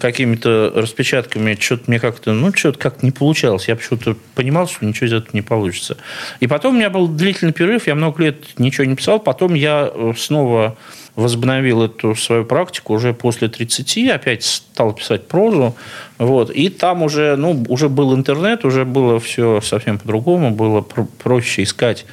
какими-то 0.00 0.72
распечатками 0.74 1.56
что-то 1.58 1.84
мне 1.86 2.00
как-то, 2.00 2.32
ну, 2.32 2.52
что-то 2.54 2.78
как-то 2.78 3.04
не 3.04 3.12
получалось. 3.12 3.68
Я 3.68 3.76
почему-то 3.76 4.16
понимал, 4.34 4.68
что 4.68 4.84
ничего 4.86 5.06
из 5.06 5.12
этого 5.12 5.30
не 5.34 5.42
получится. 5.42 5.98
И 6.40 6.46
потом 6.46 6.74
у 6.74 6.78
меня 6.78 6.90
был 6.90 7.08
длительный 7.08 7.52
перерыв, 7.52 7.86
я 7.86 7.94
много 7.94 8.22
лет 8.22 8.58
ничего 8.58 8.84
не 8.84 8.96
писал. 8.96 9.20
Потом 9.20 9.54
я 9.54 9.90
э, 9.92 10.12
снова 10.16 10.76
возобновил 11.14 11.82
эту 11.82 12.14
свою 12.14 12.44
практику 12.44 12.94
уже 12.94 13.14
после 13.14 13.48
30, 13.48 14.10
опять 14.10 14.44
стал 14.44 14.92
писать 14.92 15.28
прозу. 15.28 15.74
Вот. 16.18 16.50
И 16.50 16.68
там 16.68 17.02
уже, 17.02 17.36
ну, 17.36 17.64
уже 17.68 17.88
был 17.88 18.14
интернет, 18.14 18.64
уже 18.64 18.84
было 18.84 19.18
все 19.18 19.60
совсем 19.62 19.98
по-другому, 19.98 20.50
было 20.50 20.80
проще 20.80 21.62
искать 21.62 22.06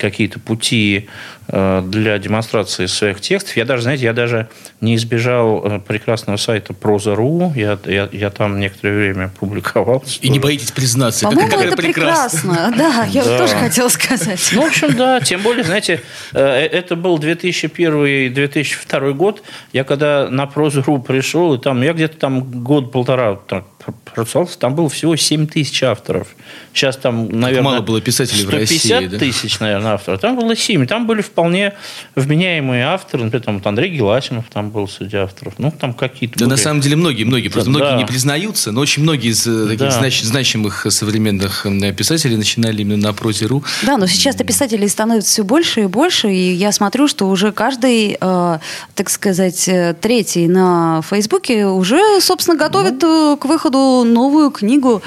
какие-то 0.00 0.40
пути 0.40 1.08
э, 1.48 1.82
для 1.86 2.18
демонстрации 2.18 2.86
своих 2.86 3.20
текстов. 3.20 3.56
Я 3.56 3.64
даже, 3.64 3.82
знаете, 3.82 4.04
я 4.04 4.12
даже 4.12 4.48
не 4.80 4.96
избежал 4.96 5.64
э, 5.64 5.78
прекрасного 5.80 6.36
сайта 6.36 6.72
Проза.ру. 6.72 7.52
Я, 7.54 7.78
я, 7.84 8.08
я 8.10 8.30
там 8.30 8.58
некоторое 8.58 8.98
время 8.98 9.30
публиковал. 9.38 10.02
И 10.20 10.28
не 10.28 10.38
боитесь 10.38 10.72
признаться. 10.72 11.26
По-моему, 11.26 11.48
это, 11.48 11.64
это 11.64 11.76
прекрасно. 11.76 12.72
Да, 12.76 13.04
я 13.10 13.24
да. 13.24 13.38
тоже 13.38 13.54
хотела 13.54 13.88
сказать. 13.88 14.50
Ну, 14.52 14.62
в 14.62 14.66
общем, 14.66 14.96
да. 14.96 15.20
Тем 15.20 15.42
более, 15.42 15.64
знаете, 15.64 16.02
э, 16.32 16.42
это 16.42 16.96
был 16.96 17.18
2001-2002 17.18 19.12
год. 19.12 19.42
Я 19.72 19.84
когда 19.84 20.28
на 20.28 20.46
Проза.ру 20.46 20.98
пришел, 21.00 21.54
и 21.54 21.58
там 21.58 21.82
я 21.82 21.92
где-то 21.92 22.16
там 22.16 22.42
год-полтора 22.62 23.36
так, 23.46 23.64
працевался, 23.92 24.58
там 24.58 24.74
было 24.74 24.88
всего 24.88 25.16
7 25.16 25.46
тысяч 25.46 25.82
авторов. 25.82 26.28
Сейчас 26.72 26.96
там, 26.96 27.28
наверное, 27.28 27.62
мало 27.62 27.80
было 27.80 28.00
писателей 28.00 28.42
150 28.42 28.50
в 28.50 28.94
России, 28.94 29.06
да? 29.08 29.18
тысяч, 29.18 29.60
наверное, 29.60 29.92
авторов. 29.94 30.20
Там 30.20 30.36
было 30.36 30.54
7. 30.54 30.86
Там 30.86 31.06
были 31.06 31.20
вполне 31.20 31.74
вменяемые 32.14 32.84
авторы. 32.86 33.24
Например, 33.24 33.44
там 33.44 33.58
вот 33.58 33.66
Андрей 33.66 33.90
Геласимов 33.96 34.46
там 34.52 34.70
был 34.70 34.88
среди 34.88 35.16
авторов. 35.16 35.54
Ну, 35.58 35.72
там 35.72 35.94
какие-то 35.94 36.38
Да, 36.38 36.44
были... 36.44 36.56
на 36.56 36.56
самом 36.56 36.80
деле, 36.80 36.96
многие, 36.96 37.24
многие. 37.24 37.48
Просто 37.48 37.70
да. 37.70 37.78
многие 37.78 37.98
не 37.98 38.06
признаются, 38.06 38.72
но 38.72 38.80
очень 38.80 39.02
многие 39.02 39.30
из 39.30 39.46
э, 39.46 39.66
таких 39.66 39.78
да. 39.78 39.90
знач, 39.90 40.22
значимых 40.22 40.86
современных 40.88 41.66
писателей 41.96 42.36
начинали 42.36 42.82
именно 42.82 43.08
на 43.08 43.12
прозе.ру. 43.12 43.64
Да, 43.82 43.96
но 43.96 44.06
сейчас-то 44.06 44.44
писателей 44.44 44.88
становится 44.88 45.30
все 45.30 45.44
больше 45.44 45.82
и 45.82 45.86
больше, 45.86 46.28
и 46.28 46.52
я 46.52 46.72
смотрю, 46.72 47.08
что 47.08 47.28
уже 47.28 47.52
каждый, 47.52 48.16
э, 48.20 48.58
так 48.94 49.10
сказать, 49.10 49.66
э, 49.68 49.94
третий 50.00 50.46
на 50.46 51.02
Фейсбуке 51.02 51.66
уже, 51.66 52.20
собственно, 52.20 52.56
готовит 52.56 53.02
ну. 53.02 53.36
к 53.36 53.44
выходу 53.46 53.79
новую 54.04 54.50
книгу 54.50 55.02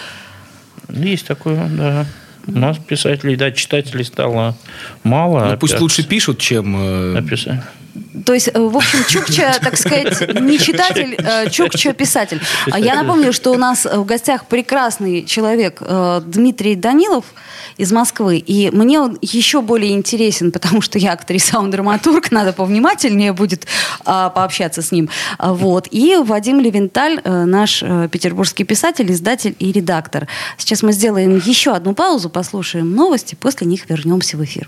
есть 0.89 1.27
такое, 1.27 1.67
да. 1.69 2.05
У 2.45 2.51
нас 2.51 2.77
писателей, 2.77 3.36
да, 3.36 3.51
читателей 3.51 4.03
стало 4.03 4.55
мало. 5.03 5.45
Ну, 5.51 5.57
пусть 5.57 5.79
лучше 5.79 6.03
пишут, 6.03 6.39
чем... 6.39 6.75
Э... 6.75 7.13
Написать. 7.13 7.62
То 8.25 8.34
есть, 8.34 8.49
э, 8.53 8.60
в 8.60 8.75
общем, 8.75 8.99
Чукча, 9.08 9.53
так 9.62 9.77
сказать, 9.77 10.39
не 10.41 10.58
читатель, 10.58 11.15
э, 11.17 11.49
Чукча 11.49 11.93
писатель. 11.93 12.41
А 12.71 12.79
я 12.79 12.95
напомню, 12.95 13.34
что 13.34 13.51
у 13.51 13.58
нас 13.58 13.86
в 13.86 14.06
гостях 14.06 14.45
прекрасный 14.45 15.23
человек 15.23 15.77
э, 15.82 16.21
Дмитрий 16.25 16.75
Данилов 16.75 17.25
из 17.77 17.91
Москвы. 17.91 18.38
И 18.38 18.71
мне 18.71 18.99
он 18.99 19.17
еще 19.21 19.62
более 19.62 19.91
интересен, 19.93 20.51
потому 20.51 20.82
что 20.82 20.97
я 20.97 21.13
актриса, 21.13 21.60
он 21.60 21.71
драматург, 21.71 22.32
надо 22.32 22.53
повнимательнее 22.53 23.34
будет 23.34 23.65
пообщаться 24.03 24.82
с 24.82 24.91
ним. 24.91 25.10
Вот. 25.39 25.88
И 25.91 26.15
Вадим 26.15 26.60
Левенталь, 26.60 27.21
наш 27.23 27.79
петербургский 27.79 28.63
писатель, 28.63 29.12
издатель 29.12 29.56
и 29.60 29.71
редактор. 29.71 30.27
Сейчас 30.58 30.84
мы 30.84 30.91
сделаем 30.91 31.41
еще 31.45 31.71
одну 31.71 31.93
паузу, 31.93 32.29
послушаем 32.29 32.93
новости, 32.93 33.36
после 33.36 33.65
них 33.65 33.89
вернемся 33.89 34.38
в 34.38 34.43
эфир. 34.43 34.67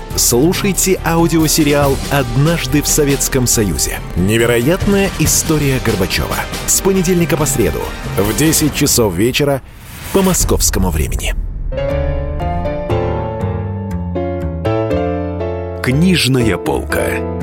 Слушайте 0.15 0.99
аудиосериал 1.05 1.97
«Однажды 2.11 2.81
в 2.81 2.87
Советском 2.87 3.47
Союзе». 3.47 3.99
Невероятная 4.15 5.09
история 5.19 5.79
Горбачева. 5.85 6.37
С 6.67 6.81
понедельника 6.81 7.37
по 7.37 7.45
среду 7.45 7.79
в 8.17 8.35
10 8.35 8.73
часов 8.73 9.13
вечера 9.13 9.61
по 10.13 10.21
московскому 10.21 10.89
времени. 10.89 11.35
Книжная 15.81 16.57
полка. 16.57 17.41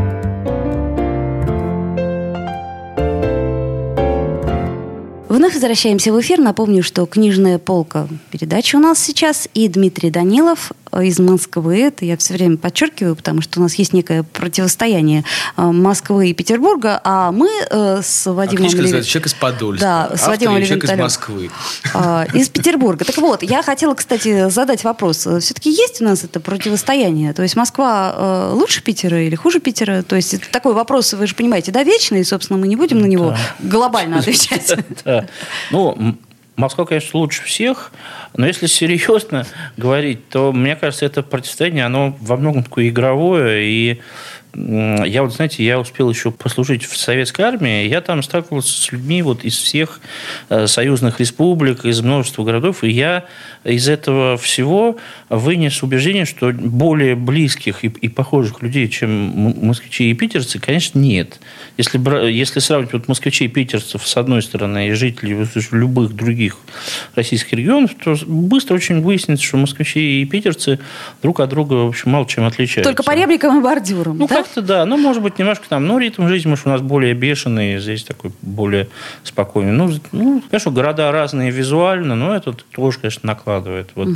Вновь 5.29 5.55
возвращаемся 5.55 6.13
в 6.13 6.21
эфир. 6.21 6.41
Напомню, 6.41 6.83
что 6.83 7.07
«Книжная 7.07 7.59
полка» 7.59 8.09
передача 8.31 8.77
у 8.77 8.81
нас 8.81 8.99
сейчас. 8.99 9.49
И 9.55 9.69
Дмитрий 9.69 10.11
Данилов, 10.11 10.73
из 11.01 11.19
Москвы. 11.19 11.81
Это 11.81 12.05
я 12.05 12.17
все 12.17 12.35
время 12.35 12.57
подчеркиваю, 12.57 13.17
потому 13.17 13.43
что 13.43 13.61
у 13.61 13.63
нас 13.63 13.75
есть 13.75 13.93
некое 13.93 14.23
противостояние 14.23 15.25
э, 15.57 15.63
Москвы 15.63 16.31
и 16.31 16.35
Петербурга, 16.35 17.01
а 17.05 17.33
мы 17.33 17.49
э, 17.71 18.01
с 18.03 18.27
А 18.27 18.33
Вадимом... 18.33 18.59
книжка 18.59 18.79
Леви- 18.79 18.83
называется 18.83 19.11
«Человек 19.11 19.27
из 19.27 19.35
Подольска». 19.35 19.85
Да, 19.87 20.09
с 20.17 20.21
Автор 20.21 20.31
Вадимом 20.31 20.63
«Человек 20.65 20.85
из. 20.85 20.99
Москвы». 20.99 21.51
А, 21.95 22.27
Из 22.35 22.49
Петербурга. 22.49 23.05
Так 23.05 23.19
вот, 23.19 23.43
я 23.43 23.63
хотела, 23.63 23.95
кстати, 23.95 24.49
задать 24.51 24.85
вопрос. 24.85 25.19
Все-таки 25.41 25.71
есть 25.71 26.01
у 26.01 26.05
нас 26.05 26.25
это 26.25 26.41
противостояние? 26.41 27.33
То 27.33 27.43
есть 27.43 27.57
Москва 27.57 28.15
э, 28.17 28.53
лучше 28.55 28.83
Питера 28.83 29.23
или 29.23 29.35
хуже 29.35 29.61
Питера? 29.61 30.03
То 30.03 30.17
есть 30.17 30.35
это 30.35 30.51
такой 30.51 30.75
вопрос, 30.75 31.13
вы 31.15 31.27
же 31.27 31.35
понимаете, 31.35 31.73
да, 31.73 31.83
вечный, 31.83 32.21
и, 32.21 32.25
собственно, 32.25 32.59
мы 32.59 32.69
не 32.69 32.77
будем 32.77 32.99
на 33.01 33.07
него 33.07 33.37
глобально 33.61 34.19
отвечать. 34.21 34.75
Ну, 35.71 36.17
Москва, 36.59 36.85
конечно, 36.85 37.21
лучше 37.21 37.45
всех, 37.45 37.93
но 38.37 38.45
если 38.45 38.67
серьезно 38.67 39.47
говорить, 39.77 40.29
то, 40.29 40.53
мне 40.53 40.75
кажется, 40.75 41.07
это 41.07 41.23
противостояние, 41.23 41.85
оно 41.85 42.17
во 42.21 42.37
многом 42.37 42.65
такое 42.65 42.89
игровое, 42.89 43.65
и 43.65 44.01
я 44.55 45.23
вот, 45.23 45.35
знаете, 45.35 45.65
я 45.65 45.79
успел 45.79 46.11
еще 46.11 46.31
послужить 46.31 46.85
в 46.85 46.97
советской 46.97 47.43
армии, 47.43 47.87
я 47.87 48.01
там 48.01 48.23
сталкивался 48.23 48.81
с 48.81 48.93
людьми 48.93 49.23
вот 49.23 49.45
из 49.45 49.57
всех 49.57 50.01
э, 50.49 50.67
союзных 50.67 51.21
республик, 51.21 51.85
из 51.85 52.01
множества 52.01 52.45
городов, 52.45 52.83
и 52.83 52.91
я 52.91 53.27
из 53.65 53.89
этого 53.89 54.37
всего 54.37 54.97
вынес 55.29 55.83
убеждение, 55.83 56.25
что 56.25 56.53
более 56.53 57.15
близких 57.15 57.85
и, 57.85 57.89
и 57.89 58.09
похожих 58.09 58.63
людей, 58.63 58.89
чем 58.89 59.67
москвичи 59.67 60.11
и 60.11 60.15
питерцы, 60.15 60.59
конечно, 60.59 60.99
нет. 60.99 61.41
Если, 61.77 61.99
если 62.31 62.61
сравнивать 62.61 62.95
вот 62.95 63.09
москвичей 63.09 63.47
и 63.47 63.51
питерцев 63.51 64.07
с 64.07 64.17
одной 64.17 64.43
стороны 64.43 64.89
и 64.89 64.93
жителей 64.93 65.47
любых 65.73 66.15
других 66.15 66.57
российских 67.15 67.53
регионов, 67.53 67.93
то 68.03 68.17
быстро 68.27 68.75
очень 68.75 69.03
выяснится, 69.03 69.45
что 69.45 69.59
москвичи 69.59 70.23
и 70.23 70.25
питерцы 70.25 70.79
друг 71.23 71.41
от 71.41 71.51
друга, 71.51 71.75
в 71.75 71.89
общем, 71.89 72.11
мало 72.13 72.27
чем 72.27 72.47
отличаются. 72.47 72.91
Только 72.91 73.03
по 73.03 73.15
репликам 73.15 73.59
и 73.59 73.63
бордюрам, 73.63 74.17
Ну, 74.17 74.27
да? 74.27 74.38
Как-то 74.45 74.63
да. 74.63 74.85
Ну, 74.87 74.97
может 74.97 75.23
быть, 75.23 75.39
немножко 75.39 75.69
там, 75.69 75.87
ну, 75.87 75.99
ритм 75.99 76.29
жизни, 76.29 76.49
может, 76.49 76.67
у 76.67 76.71
нас 76.71 76.81
более 76.81 77.15
бешеный, 77.15 77.79
здесь 77.81 78.05
такой 78.05 78.33
более 78.43 78.89
спокойный. 79.25 79.73
Ну, 79.73 79.93
ну 80.13 80.43
конечно, 80.51 80.71
города 80.71 81.11
разные 81.13 81.51
визуально, 81.51 82.15
но 82.15 82.35
это 82.35 82.53
тоже, 82.53 82.99
конечно, 82.99 83.27
накладывает. 83.27 83.91
Вот 83.95 84.09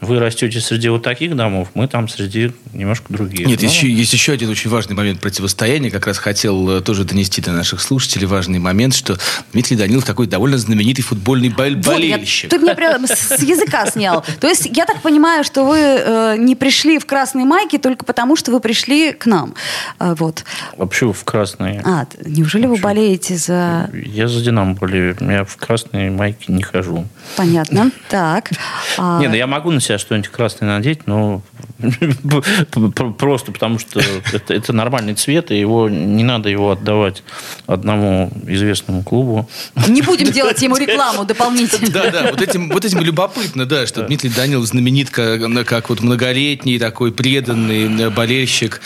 вы 0.00 0.18
растете 0.18 0.60
среди 0.60 0.88
вот 0.88 1.02
таких 1.02 1.36
домов, 1.36 1.68
мы 1.74 1.88
там 1.88 2.08
среди 2.08 2.52
немножко 2.72 3.12
других. 3.12 3.46
Нет, 3.46 3.60
Ну, 3.62 3.68
еще, 3.68 3.88
есть 3.90 4.12
еще 4.12 4.32
один 4.32 4.50
очень 4.50 4.70
важный 4.70 4.94
момент 4.96 5.20
противостояния. 5.20 5.90
Как 5.90 6.06
раз 6.06 6.18
хотел 6.18 6.78
э, 6.78 6.80
тоже 6.80 7.04
донести 7.04 7.40
до 7.42 7.52
наших 7.52 7.80
слушателей 7.80 8.26
важный 8.26 8.58
момент, 8.58 8.94
что 8.94 9.16
Дмитрий 9.52 9.76
Данилов 9.76 10.04
такой 10.04 10.26
довольно 10.26 10.58
знаменитый 10.58 11.04
футбольный 11.04 11.48
бол- 11.48 11.64
Вот, 11.64 11.98
я- 12.00 12.16
болельщик. 12.16 12.50
ты 12.50 12.58
меня 12.58 12.74
прям 12.74 13.06
с 13.06 13.30
с 13.30 13.42
языка 13.42 13.86
снял. 13.86 14.24
То 14.40 14.48
есть 14.48 14.66
я 14.76 14.86
так 14.86 15.02
понимаю, 15.02 15.44
что 15.44 15.64
вы 15.64 15.78
э, 15.78 16.36
не 16.38 16.54
пришли 16.56 16.98
в 16.98 17.06
красной 17.06 17.44
майке 17.44 17.78
только 17.78 18.04
потому, 18.04 18.36
что 18.36 18.50
вы 18.50 18.60
пришли 18.60 19.12
к 19.12 19.26
нам. 19.26 19.54
А, 19.98 20.14
вот. 20.14 20.44
Вообще 20.76 21.12
в 21.12 21.24
красные. 21.24 21.82
А, 21.84 22.06
неужели 22.24 22.66
вы 22.66 22.76
болеете 22.76 23.36
за... 23.36 23.90
Я 23.92 24.28
за 24.28 24.40
Динамо 24.40 24.74
болею. 24.74 25.16
Я 25.20 25.44
в 25.44 25.56
красной 25.56 26.10
майке 26.10 26.52
не 26.52 26.62
хожу. 26.62 27.06
Понятно. 27.36 27.90
Так. 28.08 28.50
А, 28.98 29.20
Не, 29.20 29.28
ну 29.28 29.34
я 29.34 29.46
могу 29.46 29.70
на 29.70 29.80
себя 29.80 29.96
что-нибудь 29.98 30.30
красное 30.30 30.68
надеть, 30.68 31.06
но 31.06 31.42
просто 33.18 33.52
потому 33.52 33.78
что 33.78 34.00
это, 34.32 34.52
это 34.52 34.72
нормальный 34.72 35.14
цвет, 35.14 35.50
и 35.50 35.58
его 35.58 35.88
не 35.88 36.24
надо 36.24 36.48
его 36.48 36.72
отдавать 36.72 37.22
одному 37.66 38.32
известному 38.46 39.02
клубу. 39.02 39.48
Не 39.88 40.02
будем 40.02 40.26
делать 40.32 40.60
ему 40.62 40.76
рекламу 40.76 41.24
дополнительно. 41.24 41.90
Да, 41.90 42.10
да, 42.10 42.30
вот 42.30 42.42
этим, 42.42 42.70
вот 42.70 42.84
этим 42.84 43.00
любопытно, 43.00 43.66
да, 43.66 43.86
что 43.86 44.02
Дмитрий 44.02 44.30
Данилов 44.30 44.66
знаменит 44.66 45.10
как, 45.10 45.40
как 45.66 45.88
вот 45.88 46.00
многолетний 46.00 46.78
такой 46.78 47.12
преданный 47.12 48.02
э, 48.02 48.10
болельщик. 48.10 48.80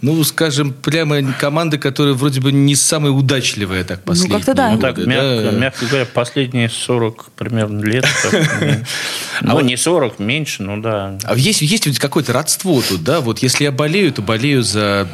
Ну, 0.00 0.24
скажем, 0.30 0.72
прямо 0.72 1.22
команда, 1.38 1.78
которая 1.78 2.14
вроде 2.14 2.40
бы 2.40 2.52
не 2.52 2.74
самая 2.74 3.12
удачливая 3.12 3.84
так 3.84 4.02
последние 4.02 4.38
как-то 4.38 4.54
да. 4.54 4.70
Ну 4.70 4.76
годы, 4.76 4.94
так, 4.94 5.06
мягко, 5.06 5.50
да. 5.50 5.58
мягко 5.58 5.86
говоря, 5.86 6.06
последние 6.06 6.68
40 6.68 7.30
примерно 7.36 7.84
лет. 7.84 8.06
так, 8.22 8.84
Ну, 9.42 9.60
не 9.60 9.76
40, 9.76 10.18
меньше, 10.18 10.62
ну 10.62 10.80
да. 10.80 11.18
А 11.24 11.36
есть, 11.36 11.62
есть 11.62 11.86
ведь 11.86 11.98
какое-то 11.98 12.32
родство 12.32 12.82
тут, 12.86 13.02
да? 13.02 13.20
Вот 13.20 13.40
если 13.40 13.64
я 13.64 13.72
болею, 13.72 14.12
то 14.12 14.22
болею 14.22 14.62
за 14.62 15.08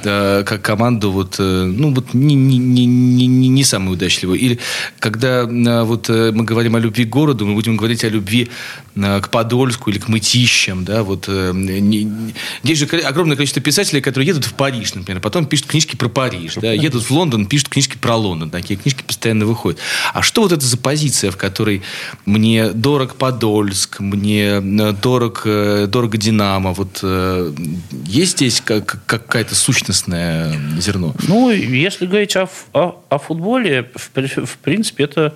как 0.46 0.62
команду 0.62 1.10
вот, 1.10 1.36
э, 1.38 1.42
ну, 1.42 1.94
вот 1.94 2.14
не, 2.14 2.34
не, 2.34 2.58
не, 2.58 2.84
не, 2.86 3.26
не- 3.26 3.48
не 3.48 3.64
самую 3.64 3.94
удачливую. 3.94 4.38
Или 4.38 4.58
когда 4.98 5.42
э, 5.42 5.82
вот 5.82 6.10
э, 6.10 6.32
мы 6.32 6.44
говорим 6.44 6.76
о 6.76 6.80
любви 6.80 7.04
к 7.04 7.08
городу, 7.08 7.46
мы 7.46 7.54
будем 7.54 7.76
говорить 7.76 8.04
о 8.04 8.08
любви 8.08 8.50
к 8.94 9.28
Подольску 9.28 9.90
или 9.90 9.98
к 9.98 10.08
Мытищам, 10.08 10.84
да? 10.84 11.02
Вот, 11.02 11.28
есть 11.28 12.80
же 12.80 12.86
огромное 13.00 13.36
количество 13.36 13.60
писателей, 13.60 14.00
которые 14.00 14.28
едут 14.28 14.46
в 14.46 14.54
Париж, 14.54 14.94
например, 15.06 15.22
потом 15.22 15.46
пишут 15.46 15.66
книжки 15.66 15.94
про 15.94 16.08
Париж, 16.08 16.54
да? 16.56 16.72
Едут 16.72 17.04
в 17.04 17.10
Лондон, 17.12 17.46
пишут 17.46 17.68
книжки 17.68 17.96
про 17.96 18.16
Лондон. 18.16 18.50
Такие 18.50 18.76
книжки 18.78 19.04
постоянно 19.06 19.46
выходят. 19.46 19.78
А 20.12 20.20
что 20.22 20.42
вот 20.42 20.50
это 20.50 20.64
за 20.66 20.76
позиция, 20.76 21.30
в 21.30 21.36
которой 21.36 21.82
мне 22.24 22.70
дорог 22.70 23.14
Подольск, 23.14 24.00
мне 24.00 24.60
э, 24.60 24.92
дорог, 25.00 25.42
э, 25.44 25.86
дорого 25.88 26.18
Динамо? 26.18 26.72
Вот 26.72 26.98
э, 27.02 27.52
есть 28.04 28.32
здесь 28.32 28.60
как- 28.60 29.04
какая-то 29.06 29.54
сущностное 29.54 30.58
зерно? 30.80 31.14
Ну, 31.28 31.50
если 31.50 32.06
говорить 32.06 32.34
о, 32.34 32.48
о- 32.72 33.00
о 33.08 33.18
футболе, 33.18 33.88
в, 33.94 34.10
в 34.44 34.58
принципе, 34.58 35.04
это, 35.04 35.34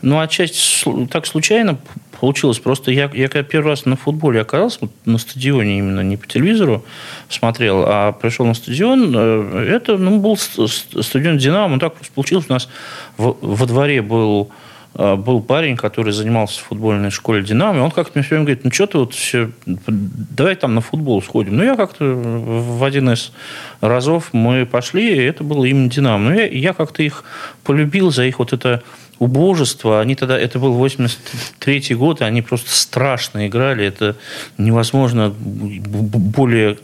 ну, 0.00 0.20
отчасти 0.20 0.84
так 1.10 1.26
случайно 1.26 1.78
получилось. 2.20 2.58
Просто 2.58 2.90
я, 2.90 3.10
я 3.14 3.28
когда 3.28 3.42
первый 3.42 3.68
раз 3.68 3.86
на 3.86 3.96
футболе 3.96 4.40
оказался, 4.40 4.78
вот 4.82 4.90
на 5.04 5.18
стадионе 5.18 5.78
именно, 5.78 6.00
не 6.00 6.16
по 6.16 6.26
телевизору 6.26 6.84
смотрел, 7.28 7.84
а 7.86 8.12
пришел 8.12 8.46
на 8.46 8.54
стадион, 8.54 9.14
э, 9.16 9.66
это, 9.76 9.96
ну, 9.96 10.18
был 10.18 10.36
ст- 10.36 10.68
ст- 10.68 11.02
стадион 11.04 11.38
«Динамо», 11.38 11.78
так 11.78 11.94
получилось. 12.14 12.46
У 12.48 12.52
нас 12.52 12.68
в- 13.16 13.36
во 13.40 13.66
дворе 13.66 14.02
был 14.02 14.50
э, 14.94 15.14
был 15.16 15.42
парень, 15.42 15.76
который 15.76 16.12
занимался 16.12 16.60
в 16.60 16.64
футбольной 16.64 17.10
школе 17.10 17.42
«Динамо», 17.42 17.78
и 17.78 17.80
он 17.82 17.90
как-то 17.90 18.12
мне 18.18 18.22
все 18.24 18.30
время 18.30 18.46
говорит, 18.46 18.64
ну, 18.64 18.70
что 18.72 18.86
ты 18.86 18.98
вот 18.98 19.14
все, 19.14 19.50
давай 19.66 20.56
там 20.56 20.74
на 20.74 20.80
футбол 20.80 21.22
сходим. 21.22 21.56
Ну, 21.56 21.62
я 21.62 21.76
как-то 21.76 22.04
в 22.04 22.82
один 22.82 23.10
из 23.10 23.32
разов 23.80 24.30
мы 24.32 24.66
пошли, 24.66 25.14
и 25.14 25.22
это 25.22 25.44
было 25.44 25.66
именно 25.66 25.90
«Динамо». 25.90 26.30
Ну, 26.30 26.34
я, 26.36 26.46
я 26.46 26.72
как-то 26.72 27.02
их 27.02 27.22
полюбил 27.64 28.10
за 28.10 28.24
их 28.24 28.38
вот 28.38 28.52
это 28.52 28.82
убожество. 29.18 30.00
Они 30.00 30.14
тогда, 30.14 30.38
это 30.38 30.58
был 30.58 30.72
83 30.74 31.94
год, 31.94 32.20
и 32.20 32.24
они 32.24 32.42
просто 32.42 32.70
страшно 32.70 33.46
играли. 33.46 33.84
Это 33.84 34.16
невозможно 34.58 35.34
более 35.38 36.78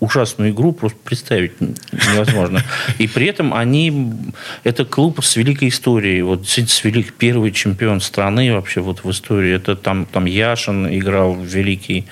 ужасную 0.00 0.50
игру 0.50 0.72
просто 0.72 0.98
представить 1.04 1.52
невозможно. 1.60 2.62
И 2.98 3.06
при 3.08 3.26
этом 3.26 3.54
они, 3.54 4.12
это 4.64 4.84
клуб 4.84 5.22
с 5.22 5.36
великой 5.36 5.68
историей. 5.68 6.22
Вот 6.22 6.46
с 6.46 6.84
велик, 6.84 7.14
первый 7.14 7.52
чемпион 7.52 8.00
страны 8.00 8.52
вообще 8.52 8.80
вот 8.80 9.04
в 9.04 9.10
истории. 9.10 9.52
Это 9.52 9.76
там, 9.76 10.06
там 10.06 10.26
Яшин 10.26 10.88
играл 10.88 11.36
великий 11.40 12.06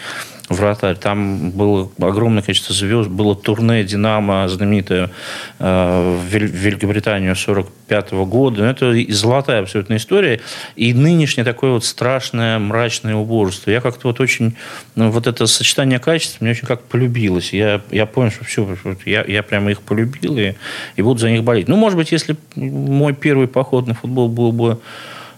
вратарь. 0.48 0.96
Там 0.96 1.50
было 1.50 1.90
огромное 1.98 2.42
количество 2.42 2.74
звезд. 2.74 3.08
Было 3.08 3.34
турне 3.34 3.84
«Динамо» 3.84 4.48
знаменитое 4.48 5.10
э, 5.58 6.18
в 6.20 6.34
Великобританию 6.34 7.34
45 7.34 8.12
года. 8.12 8.62
Ну, 8.62 8.68
Это 8.68 9.12
золотая 9.12 9.62
абсолютно 9.62 9.96
история. 9.96 10.40
И 10.76 10.94
нынешнее 10.94 11.44
такое 11.44 11.72
вот 11.72 11.84
страшное, 11.84 12.58
мрачное 12.58 13.16
убожество. 13.16 13.70
Я 13.70 13.80
как-то 13.80 14.08
вот 14.08 14.20
очень... 14.20 14.56
ну, 14.94 15.10
вот 15.10 15.26
это 15.26 15.46
сочетание 15.46 15.98
качеств 15.98 16.40
мне 16.40 16.52
очень 16.52 16.66
как 16.66 16.82
полюбилось. 16.82 17.52
Я, 17.52 17.80
я 17.90 18.06
понял, 18.06 18.30
что 18.30 18.44
все, 18.44 18.76
я, 19.04 19.24
я 19.24 19.42
прямо 19.42 19.70
их 19.70 19.82
полюбил 19.82 20.38
и, 20.38 20.54
и 20.96 21.02
буду 21.02 21.18
за 21.18 21.30
них 21.30 21.42
болеть. 21.42 21.68
Ну, 21.68 21.76
может 21.76 21.96
быть, 21.96 22.12
если 22.12 22.36
мой 22.54 23.14
первый 23.14 23.48
поход 23.48 23.86
на 23.86 23.94
футбол 23.94 24.28
был 24.28 24.52
бы 24.52 24.80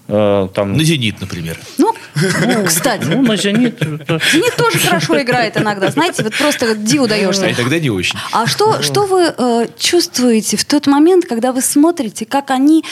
там... 0.08 0.76
На 0.76 0.84
«Зенит», 0.84 1.20
например. 1.20 1.58
Ну, 1.76 1.94
кстати, 2.66 3.04
Ну, 3.04 3.22
на 3.22 3.36
«Зенит». 3.36 3.78
Зенит 3.80 4.56
тоже 4.56 4.78
хорошо 4.78 5.20
играет 5.20 5.56
иногда. 5.58 5.90
Знаете, 5.90 6.22
вот 6.22 6.34
просто 6.36 6.74
диву 6.74 7.04
А 7.04 7.08
даешься. 7.08 7.46
и 7.46 7.54
тогда 7.54 7.78
не 7.78 7.90
очень. 7.90 8.18
А 8.32 8.46
что, 8.46 8.82
что 8.82 9.04
вы 9.04 9.34
э, 9.36 9.66
чувствуете 9.78 10.56
в 10.56 10.64
тот 10.64 10.86
момент, 10.86 11.26
когда 11.26 11.52
вы 11.52 11.60
смотрите, 11.60 12.24
как 12.24 12.50
они 12.50 12.84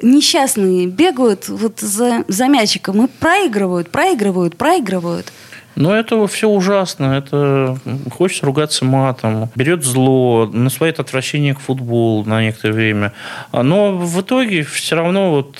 несчастные 0.00 0.86
бегают 0.86 1.48
вот 1.48 1.80
за, 1.80 2.24
за 2.28 2.46
мячиком 2.46 3.04
и 3.04 3.08
проигрывают, 3.08 3.90
проигрывают, 3.90 4.56
проигрывают? 4.56 5.32
Ну, 5.76 5.90
это 5.92 6.26
все 6.26 6.48
ужасно. 6.48 7.14
Это 7.16 7.78
хочется 8.12 8.46
ругаться 8.46 8.84
матом. 8.84 9.50
Берет 9.54 9.82
зло, 9.84 10.46
насвоит 10.52 11.00
отвращение 11.00 11.54
к 11.54 11.60
футболу 11.60 12.24
на 12.24 12.42
некоторое 12.42 12.72
время. 12.74 13.12
А, 13.52 13.62
Но 13.62 13.92
в 13.96 14.20
итоге 14.20 14.62
все 14.62 14.94
равно 14.96 15.30
вот 15.30 15.58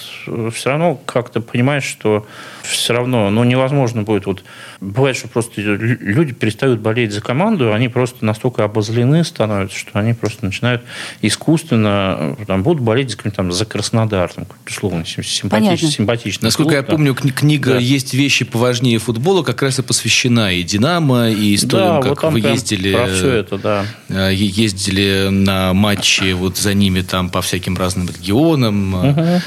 все 0.53 0.71
равно 0.71 0.95
как-то 1.07 1.41
понимаешь, 1.41 1.85
что 1.85 2.27
все 2.63 2.95
равно, 2.95 3.29
ну, 3.31 3.45
невозможно 3.45 4.03
будет 4.03 4.27
вот 4.27 4.43
бывает, 4.81 5.17
что 5.17 5.29
просто 5.29 5.61
лю- 5.61 5.99
люди 6.01 6.33
перестают 6.33 6.81
болеть 6.81 7.13
за 7.13 7.21
команду, 7.21 7.73
они 7.75 7.89
просто 7.89 8.25
настолько 8.25 8.65
обозлены 8.65 9.23
становятся, 9.25 9.79
что 9.79 9.99
они 9.99 10.15
просто 10.15 10.45
начинают 10.47 10.83
искусственно 11.21 12.37
э, 12.39 12.45
там, 12.47 12.63
будут 12.63 12.83
болеть 12.83 13.11
за, 13.11 13.17
какой-нибудь 13.17 13.37
там, 13.37 13.53
за 13.53 13.65
Краснодар, 13.67 14.33
там, 14.33 14.47
условно, 14.67 15.05
сим- 15.05 15.23
Понятно. 15.51 15.77
симпатичный, 15.77 15.91
симпатичный 15.91 16.47
Насколько 16.47 16.71
клуб, 16.71 16.77
я 16.77 16.83
там. 16.83 16.97
помню, 16.97 17.13
кни- 17.15 17.33
книга 17.33 17.73
Да. 17.73 17.79
«Есть 17.79 18.15
вещи 18.15 18.45
поважнее 18.45 18.99
футбола» 18.99 19.43
как 19.43 19.63
раз 19.63 19.79
и 19.79 19.83
посвящена 19.83 20.04
посвящена 20.05 20.53
и 20.53 20.63
«Динамо», 20.63 21.31
и 21.31 21.55
историям, 21.55 22.03
Да, 22.03 22.09
как 22.11 22.23
вот 22.25 22.33
вы 22.35 22.41
ездили... 22.41 22.93
про 22.93 23.07
все 23.07 23.31
это, 23.33 23.57
да. 23.59 23.87
э, 24.11 24.35
ездили 24.35 25.29
на 25.31 25.73
матчи 25.73 26.33
вот 26.33 26.59
за 26.59 26.75
ними 26.75 27.01
там 27.01 27.31
по 27.31 27.41
всяким 27.41 27.77
разным 27.77 28.07
регионам. 28.09 28.97
Э, 28.97 29.41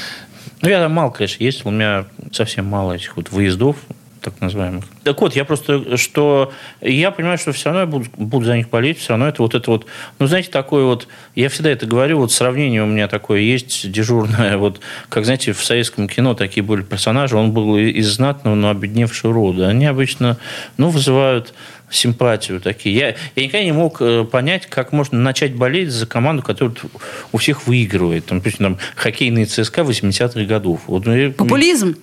Ну, 0.60 0.68
я 0.68 0.80
там 0.80 0.92
мало, 0.92 1.10
конечно, 1.10 1.44
ездил. 1.44 1.68
У 1.68 1.70
меня 1.70 2.06
совсем 2.32 2.66
мало 2.66 2.94
этих 2.94 3.16
вот 3.16 3.30
выездов, 3.30 3.76
так 4.30 4.40
называемых. 4.40 4.84
Так 5.04 5.20
вот, 5.20 5.34
я 5.36 5.44
просто, 5.44 5.96
что 5.96 6.52
я 6.80 7.10
понимаю, 7.10 7.38
что 7.38 7.52
все 7.52 7.66
равно 7.66 7.80
я 7.80 7.86
буду, 7.86 8.06
буду 8.16 8.46
за 8.46 8.56
них 8.56 8.68
болеть, 8.68 8.98
все 8.98 9.10
равно 9.10 9.28
это 9.28 9.42
вот 9.42 9.54
это 9.54 9.70
вот, 9.70 9.86
ну, 10.18 10.26
знаете, 10.26 10.50
такое 10.50 10.84
вот, 10.84 11.08
я 11.34 11.48
всегда 11.48 11.70
это 11.70 11.86
говорю, 11.86 12.18
вот 12.18 12.32
сравнение 12.32 12.82
у 12.82 12.86
меня 12.86 13.08
такое 13.08 13.40
есть 13.40 13.90
дежурное, 13.90 14.56
вот, 14.56 14.80
как, 15.08 15.24
знаете, 15.24 15.52
в 15.52 15.64
советском 15.64 16.08
кино 16.08 16.34
такие 16.34 16.62
были 16.62 16.82
персонажи, 16.82 17.36
он 17.36 17.52
был 17.52 17.76
из 17.78 18.08
знатного, 18.08 18.54
но 18.54 18.70
обедневшего 18.70 19.32
рода. 19.32 19.68
Они 19.68 19.86
обычно, 19.86 20.36
ну, 20.76 20.90
вызывают 20.90 21.54
симпатию 21.90 22.60
такие. 22.60 22.94
Я, 22.96 23.08
я 23.36 23.42
никогда 23.44 23.64
не 23.64 23.72
мог 23.72 24.00
э, 24.00 24.24
понять, 24.24 24.66
как 24.66 24.92
можно 24.92 25.18
начать 25.18 25.54
болеть 25.54 25.90
за 25.90 26.06
команду, 26.06 26.42
которая 26.42 26.74
вот 26.82 26.90
у 27.32 27.38
всех 27.38 27.66
выигрывает. 27.66 28.26
Там, 28.26 28.38
допустим, 28.38 28.64
там, 28.64 28.78
хоккейные 28.96 29.46
ЦСКА 29.46 29.82
80-х 29.82 30.40
годов. 30.44 30.80
Вот, 30.86 31.06
ну, 31.06 31.32
Популизм. 31.32 31.96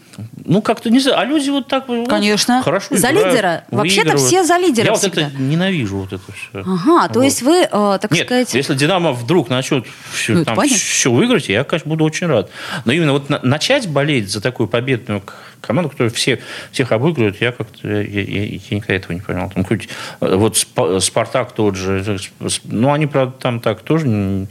ну, 0.44 0.62
как-то 0.62 0.90
не 0.90 1.00
знаю. 1.00 1.20
А 1.20 1.26
люди 1.26 1.50
вот 1.50 1.68
так 1.68 1.88
вот, 1.88 2.08
Конечно. 2.08 2.62
хорошо 2.64 2.96
За 2.96 3.12
играют, 3.12 3.34
лидера. 3.34 3.64
Вообще-то 3.72 4.18
все 4.18 4.44
за 4.44 4.58
лидера 4.58 4.86
Я 4.86 4.92
вот 4.92 5.00
всегда. 5.02 5.28
это 5.28 5.38
ненавижу, 5.42 5.98
вот 5.98 6.14
это 6.14 6.24
все. 6.32 6.64
Ага, 6.66 7.08
то 7.14 7.22
есть 7.22 7.42
вы, 7.42 7.62
э, 7.64 7.68
так 8.02 8.12
Нет, 8.12 8.26
сказать... 8.26 8.54
если 8.54 8.74
Динамо 8.76 9.12
вдруг 9.14 9.50
начнет 9.50 9.86
все, 10.14 10.34
Ну, 10.34 10.46
там, 10.46 10.60
все 10.68 11.12
выиграть, 11.12 11.50
я, 11.50 11.64
конечно, 11.64 11.90
буду 11.90 12.04
очень 12.06 12.28
рад. 12.28 12.50
Но 12.86 12.92
именно 12.92 13.12
вот 13.14 13.30
на- 13.30 13.40
начать 13.44 13.88
болеть 13.88 14.30
за 14.32 14.42
такую 14.42 14.68
победную 14.68 15.22
команду, 15.62 15.90
которая 15.90 16.12
все, 16.12 16.40
всех 16.72 16.92
обыгрывает, 16.92 17.42
я 17.42 17.52
как-то 17.52 17.88
я- 17.88 18.02
я- 18.02 18.44
я 18.46 18.60
никогда 18.72 18.94
этого 18.96 19.14
не 19.14 19.20
понял. 19.22 19.50
Там 19.54 19.64
хоть, 19.76 19.90
э, 20.22 20.36
вот 20.36 20.56
Спа- 20.56 21.00
Спартак 21.00 21.52
тот 21.52 21.76
же, 21.76 22.04
э, 22.06 22.48
ну, 22.66 22.92
они, 22.92 23.08
правда, 23.08 23.36
там 23.40 23.60
так 23.60 23.82
тоже 23.82 24.48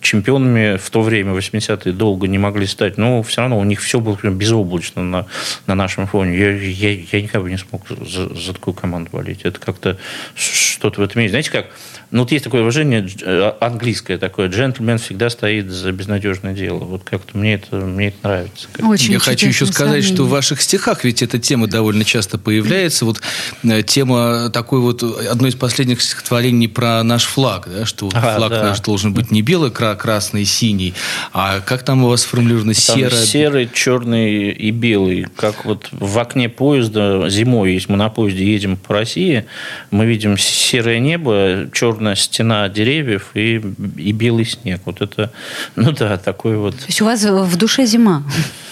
чемпионами 0.00 0.76
в 0.76 0.90
то 0.90 1.02
время, 1.02 1.32
80-е, 1.32 1.92
долго 1.92 2.26
не 2.26 2.38
могли 2.38 2.66
стать, 2.66 2.98
но 2.98 3.22
все 3.22 3.42
равно 3.42 3.58
у 3.58 3.64
них 3.64 3.80
все 3.80 4.00
было 4.00 4.14
прям 4.14 4.36
безоблачно 4.36 5.02
на, 5.02 5.26
на 5.66 5.74
нашем 5.74 6.06
фоне. 6.06 6.36
Я, 6.36 6.56
я, 6.56 6.90
я 7.12 7.22
никогда 7.22 7.40
бы 7.40 7.50
не 7.50 7.58
смог 7.58 7.86
за, 7.88 8.34
за 8.34 8.52
такую 8.52 8.74
команду 8.74 9.10
болеть. 9.12 9.42
Это 9.42 9.60
как-то 9.60 9.98
что-то 10.34 11.00
в 11.00 11.04
этом 11.04 11.22
есть. 11.22 11.32
Знаете 11.32 11.50
как? 11.50 11.66
Ну, 12.12 12.20
вот 12.20 12.30
есть 12.30 12.44
такое 12.44 12.60
выражение 12.60 13.08
э, 13.22 13.52
английское 13.60 14.18
такое. 14.18 14.48
Джентльмен 14.48 14.98
всегда 14.98 15.30
стоит 15.30 15.70
за 15.70 15.92
безнадежное 15.92 16.52
дело. 16.52 16.80
Вот 16.84 17.02
как-то 17.04 17.38
мне 17.38 17.54
это, 17.54 17.76
мне 17.76 18.08
это 18.08 18.16
нравится. 18.22 18.68
Очень 18.82 19.14
Я 19.14 19.18
хочу 19.18 19.48
еще 19.48 19.64
сказать, 19.64 20.04
что 20.04 20.12
в 20.12 20.16
сравнение. 20.16 20.32
ваших 20.36 20.60
стихах 20.60 21.04
ведь 21.04 21.22
эта 21.22 21.38
тема 21.38 21.68
довольно 21.68 22.04
часто 22.04 22.36
появляется. 22.36 23.06
Вот 23.06 23.22
э, 23.64 23.82
тема 23.82 24.50
такой 24.50 24.80
вот, 24.80 25.02
одно 25.02 25.48
из 25.48 25.54
последних 25.54 26.02
стихотворений 26.02 26.68
про 26.68 27.02
наш 27.02 27.24
флаг, 27.24 27.66
да, 27.74 27.86
что 27.86 28.04
вот 28.04 28.14
Ага, 28.14 28.36
флаг 28.36 28.50
да. 28.50 28.62
наш 28.62 28.80
должен 28.80 29.14
быть 29.14 29.30
не 29.30 29.40
белый, 29.40 29.70
кра- 29.70 29.94
красный, 29.94 30.44
синий, 30.44 30.92
а 31.32 31.60
как 31.60 31.82
там 31.82 32.04
у 32.04 32.08
вас 32.08 32.20
сформулировано 32.22 32.74
Там 32.74 32.96
серо? 32.98 33.10
серый, 33.16 33.70
черный 33.72 34.50
и 34.50 34.70
белый. 34.70 35.26
Как 35.36 35.64
вот 35.64 35.88
в 35.92 36.18
окне 36.18 36.50
поезда 36.50 37.26
зимой, 37.30 37.72
если 37.72 37.90
мы 37.90 37.96
на 37.96 38.10
поезде 38.10 38.44
едем 38.44 38.76
по 38.76 38.92
России, 38.92 39.46
мы 39.90 40.04
видим 40.04 40.36
серое 40.36 40.98
небо, 40.98 41.68
черная 42.02 42.14
стена 42.16 42.68
деревьев 42.68 43.30
и, 43.34 43.62
и 43.96 44.12
белый 44.12 44.44
снег. 44.44 44.80
Вот 44.84 45.00
это, 45.00 45.30
ну 45.76 45.92
да, 45.92 46.16
такой 46.16 46.56
вот. 46.56 46.76
То 46.76 46.86
есть 46.88 47.00
у 47.02 47.04
вас 47.04 47.22
в 47.24 47.56
душе 47.56 47.86
зима. 47.86 48.22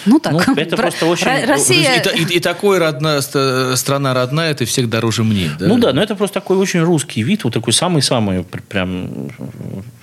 Ну 0.07 0.19
так. 0.19 0.33
Ну, 0.33 0.55
это 0.57 0.77
Про- 0.77 0.83
просто 0.83 1.07
очень- 1.07 1.27
Ро- 1.27 1.43
И, 1.43 1.47
Россия... 1.47 2.01
та- 2.03 2.11
и- 2.11 2.37
и 2.37 2.41
такой 2.41 2.79
родная, 2.79 3.21
ст- 3.21 3.77
страна 3.77 4.15
родная, 4.15 4.51
это 4.51 4.65
всех 4.65 4.89
дороже 4.89 5.23
мне. 5.23 5.51
Да? 5.59 5.67
Ну 5.69 5.79
да, 5.79 5.93
но 5.93 6.03
это 6.03 6.15
просто 6.17 6.35
такой 6.41 6.57
очень 6.57 6.81
русский 6.81 7.23
вид, 7.23 7.45
вот 7.45 7.53
такой 7.53 7.73
самый-самый, 7.73 8.43
пр- 8.43 8.63
прям 8.69 9.29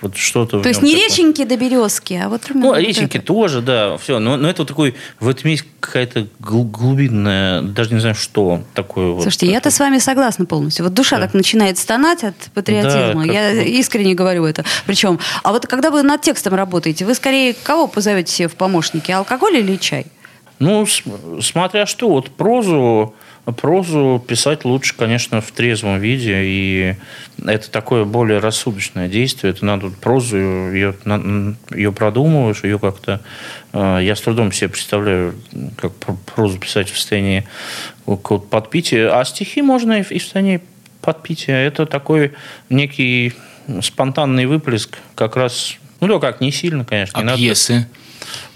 вот 0.01 0.15
что-то. 0.15 0.61
То 0.61 0.69
есть 0.69 0.81
не 0.81 0.91
такое. 0.91 1.07
реченьки 1.07 1.43
да 1.43 1.55
березки, 1.55 2.13
а 2.13 2.29
вот... 2.29 2.43
Ну, 2.53 2.67
вот 2.67 2.77
реченьки 2.77 3.17
это. 3.17 3.25
тоже, 3.25 3.61
да, 3.61 3.97
все. 3.97 4.19
Но, 4.19 4.37
но 4.37 4.49
это 4.49 4.61
вот 4.61 4.67
такой, 4.67 4.95
в 5.19 5.27
этом 5.27 5.49
есть 5.49 5.65
какая-то 5.79 6.27
гл- 6.39 6.63
глубинная, 6.63 7.61
даже 7.61 7.93
не 7.93 7.99
знаю, 7.99 8.15
что 8.15 8.61
такое. 8.73 9.07
вот 9.11 9.23
Слушайте, 9.23 9.47
я-то 9.47 9.63
такое. 9.65 9.71
с 9.71 9.79
вами 9.79 9.97
согласна 9.99 10.45
полностью. 10.45 10.85
Вот 10.85 10.93
душа 10.93 11.19
так 11.19 11.33
начинает 11.33 11.77
стонать 11.77 12.23
от 12.23 12.35
патриотизма. 12.53 13.25
Да, 13.25 13.31
я 13.33 13.55
как- 13.55 13.65
искренне 13.67 14.13
говорю 14.13 14.45
это. 14.45 14.63
Причем, 14.85 15.19
а 15.43 15.51
вот 15.51 15.65
когда 15.67 15.89
вы 15.89 16.03
над 16.03 16.21
текстом 16.21 16.53
работаете, 16.53 17.05
вы 17.05 17.13
скорее 17.15 17.55
кого 17.63 17.87
позовете 17.87 18.31
себе 18.31 18.47
в 18.47 18.55
помощники? 18.55 19.11
Алкоголь 19.11 19.57
или 19.57 19.75
чай? 19.77 20.05
Ну, 20.59 20.85
с- 20.85 21.03
смотря 21.41 21.85
что, 21.85 22.09
вот 22.09 22.31
прозу, 22.31 23.13
прозу 23.53 24.23
писать 24.27 24.65
лучше, 24.65 24.93
конечно, 24.95 25.39
в 25.41 25.51
трезвом 25.51 25.99
виде, 25.99 26.41
и 26.43 26.95
это 27.45 27.69
такое 27.71 28.03
более 28.03 28.39
рассудочное 28.39 29.07
действие. 29.07 29.51
Это 29.51 29.65
надо 29.65 29.89
прозу, 29.89 30.37
ее, 30.37 30.95
ее 31.73 31.91
продумываешь, 31.91 32.63
ее 32.63 32.77
как-то... 32.79 33.21
э, 33.73 33.99
Я 34.03 34.15
с 34.15 34.21
трудом 34.21 34.51
себе 34.51 34.69
представляю, 34.69 35.35
как 35.77 35.93
пр- 35.95 36.15
прозу 36.25 36.57
писать 36.59 36.89
в 36.89 36.97
состоянии 36.97 37.47
подпития, 38.05 39.17
а 39.17 39.23
стихи 39.25 39.61
можно 39.61 39.93
и 39.99 40.03
в 40.03 40.09
состоянии 40.09 40.61
подпития. 41.01 41.55
Это 41.55 41.85
такой 41.85 42.33
некий 42.69 43.33
спонтанный 43.81 44.45
выплеск, 44.45 44.97
как 45.15 45.35
раз... 45.35 45.75
Ну, 45.99 46.07
да, 46.07 46.19
как, 46.19 46.41
не 46.41 46.51
сильно, 46.51 46.85
конечно. 46.85 47.17
А 47.19 47.21
не 47.21 47.25
надо- 47.27 47.37
пьесы? 47.39 47.87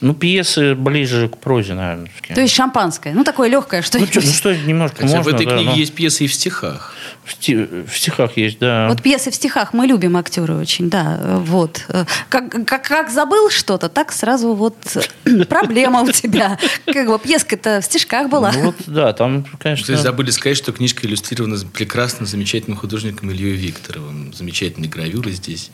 Ну, 0.02 0.14
пьесы 0.14 0.76
ближе 0.76 1.30
к 1.30 1.38
прозе, 1.38 1.74
наверное. 1.74 2.10
То 2.34 2.42
есть 2.42 2.54
шампанское. 2.54 3.14
Ну, 3.14 3.24
такое 3.24 3.50
легкое 3.50 3.82
Ну, 3.82 3.86
что-нибудь. 3.86 4.12
что, 4.12 4.22
ну, 4.22 4.34
что 4.34 4.56
немножко 4.58 4.98
Хотя 5.02 5.18
можно, 5.18 5.32
в 5.32 5.36
этой 5.36 5.46
да, 5.46 5.56
книге 5.56 5.70
но 5.70 5.76
есть 5.76 5.94
пьесы 5.94 6.26
и 6.26 6.28
в 6.28 6.34
стихах. 6.34 6.94
в, 7.24 7.32
сти- 7.34 7.86
в 7.86 7.98
стихах 7.98 8.38
есть, 8.38 8.60
да. 8.60 8.88
Вот 8.90 9.02
пьесы 9.02 9.30
в 9.32 9.36
стихах 9.36 9.74
мы 9.74 9.86
любим 9.86 10.18
актеры 10.18 10.56
очень, 10.56 10.90
да, 10.90 11.20
вот. 11.46 11.86
Как, 12.30 12.66
как, 12.66 12.84
как 12.88 13.10
забыл 13.12 13.50
что-то, 13.50 13.90
так 13.90 14.12
сразу 14.12 14.54
вот 14.54 14.76
проблема 15.50 16.02
у 16.02 16.12
тебя. 16.12 16.58
Как 16.86 17.08
бы 17.08 17.20
пьеска-то 17.20 17.82
в 17.82 17.86
стишках 17.86 18.30
была. 18.30 18.52
Ну, 18.52 18.62
вот, 18.64 18.76
да, 18.88 19.14
там, 19.14 19.44
То 19.44 19.58
конечно... 19.60 19.92
есть 19.92 20.04
забыли 20.04 20.32
сказать, 20.32 20.58
что 20.58 20.72
книжка 20.72 21.06
иллюстрирована 21.06 21.58
прекрасным, 21.74 22.26
замечательным 22.26 22.78
художником 22.78 23.30
Ильей 23.32 23.56
Викторовым. 23.56 24.34
Замечательные 24.34 24.90
гравюры 24.90 25.32
здесь 25.32 25.70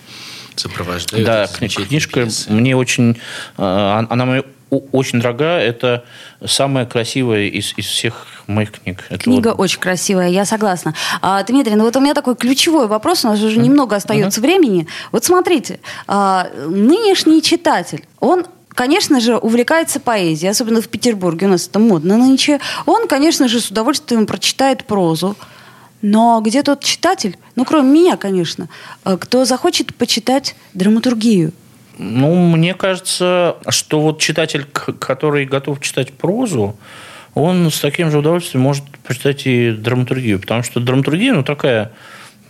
сопровождают. 0.60 1.26
Да, 1.26 1.48
книжка 1.48 2.22
пьесы. 2.24 2.52
мне 2.52 2.76
очень... 2.76 3.20
э, 3.58 4.06
Она 4.10 4.26
мне 4.26 4.44
очень 4.70 5.22
дорога. 5.22 5.46
Это 5.46 6.04
самая 6.46 6.86
красивая 6.86 7.46
из, 7.48 7.74
из 7.78 7.86
всех 7.86 8.28
моих 8.48 8.72
книг. 8.72 9.04
Это 9.10 9.24
Книга 9.24 9.50
вот- 9.50 9.60
очень 9.60 9.80
красивая, 9.80 10.30
я 10.30 10.46
согласна. 10.46 10.94
А, 11.22 11.44
Дмитрий, 11.44 11.76
ну 11.76 11.84
вот 11.86 11.96
у 11.96 12.00
меня 12.00 12.14
такой 12.14 12.36
ключевой 12.36 12.88
вопрос, 12.88 13.26
у 13.26 13.30
нас 13.30 13.42
уже 13.42 13.60
немного 13.60 13.96
остается 13.96 14.42
времени. 14.42 14.88
Вот 15.12 15.24
смотрите, 15.26 15.80
а, 16.08 16.50
нынешний 16.68 17.42
читатель, 17.42 18.06
он 18.20 18.46
Конечно 18.78 19.20
же, 19.20 19.36
увлекается 19.38 20.00
поэзией, 20.00 20.52
особенно 20.52 20.84
в 20.84 20.88
Петербурге, 20.88 21.48
у 21.48 21.50
нас 21.50 21.68
это 21.68 21.80
модно 21.80 22.16
нынче. 22.16 22.60
Он, 22.86 23.08
конечно 23.08 23.48
же, 23.48 23.60
с 23.60 23.72
удовольствием 23.72 24.28
прочитает 24.28 24.86
прозу. 24.86 25.36
Но 26.02 26.42
где 26.42 26.64
тот 26.64 26.84
читатель, 26.84 27.38
ну, 27.56 27.66
кроме 27.66 27.90
меня, 27.90 28.18
конечно, 28.18 28.70
э, 29.04 29.18
кто 29.20 29.46
захочет 29.46 29.96
почитать 29.96 30.56
драматургию? 30.74 31.54
Ну, 31.98 32.36
мне 32.36 32.76
кажется, 32.76 33.58
что 33.70 34.02
вот 34.02 34.20
читатель, 34.20 34.66
который 34.66 35.46
готов 35.46 35.82
читать 35.82 36.14
прозу, 36.14 36.78
он 37.34 37.72
с 37.72 37.80
таким 37.80 38.12
же 38.12 38.20
удовольствием 38.20 38.64
может 38.64 38.84
прочитать 39.04 39.48
и 39.48 39.72
драматургию. 39.72 40.40
Потому 40.40 40.64
что 40.64 40.80
драматургия, 40.80 41.34
ну, 41.34 41.44
такая, 41.44 41.92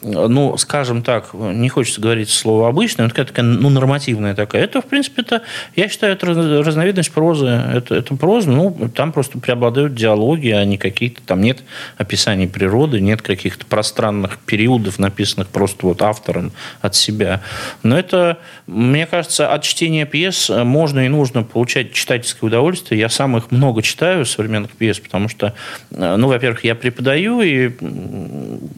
ну, 0.01 0.57
скажем 0.57 1.01
так, 1.01 1.33
не 1.33 1.69
хочется 1.69 2.01
говорить 2.01 2.29
слово 2.29 2.69
обычное, 2.69 3.05
но 3.05 3.09
такая, 3.09 3.25
такая, 3.25 3.45
ну, 3.45 3.69
нормативная 3.69 4.35
такая. 4.35 4.63
Это, 4.63 4.81
в 4.81 4.85
принципе, 4.85 5.21
это, 5.21 5.41
я 5.75 5.89
считаю, 5.89 6.13
это 6.13 6.27
раз- 6.27 6.65
разновидность 6.65 7.11
прозы. 7.11 7.47
Это, 7.47 7.95
это 7.95 8.15
проза, 8.15 8.49
ну, 8.49 8.89
там 8.93 9.11
просто 9.11 9.39
преобладают 9.39 9.95
диалоги, 9.95 10.49
а 10.49 10.63
не 10.65 10.77
какие-то, 10.77 11.21
там 11.25 11.41
нет 11.41 11.63
описаний 11.97 12.47
природы, 12.47 13.01
нет 13.01 13.21
каких-то 13.21 13.65
пространных 13.65 14.37
периодов, 14.39 14.99
написанных 14.99 15.47
просто 15.47 15.87
вот 15.87 16.01
автором 16.01 16.51
от 16.81 16.95
себя. 16.95 17.41
Но 17.83 17.97
это, 17.97 18.37
мне 18.67 19.05
кажется, 19.05 19.51
от 19.51 19.63
чтения 19.63 20.05
пьес 20.05 20.49
можно 20.49 21.05
и 21.05 21.09
нужно 21.09 21.43
получать 21.43 21.93
читательское 21.93 22.47
удовольствие. 22.47 22.99
Я 22.99 23.09
сам 23.09 23.35
их 23.37 23.51
много 23.51 23.81
читаю, 23.81 24.25
современных 24.25 24.71
пьес, 24.71 24.99
потому 24.99 25.27
что, 25.29 25.53
э, 25.91 26.15
ну, 26.17 26.27
во-первых, 26.27 26.63
я 26.63 26.75
преподаю, 26.75 27.41
и 27.41 27.71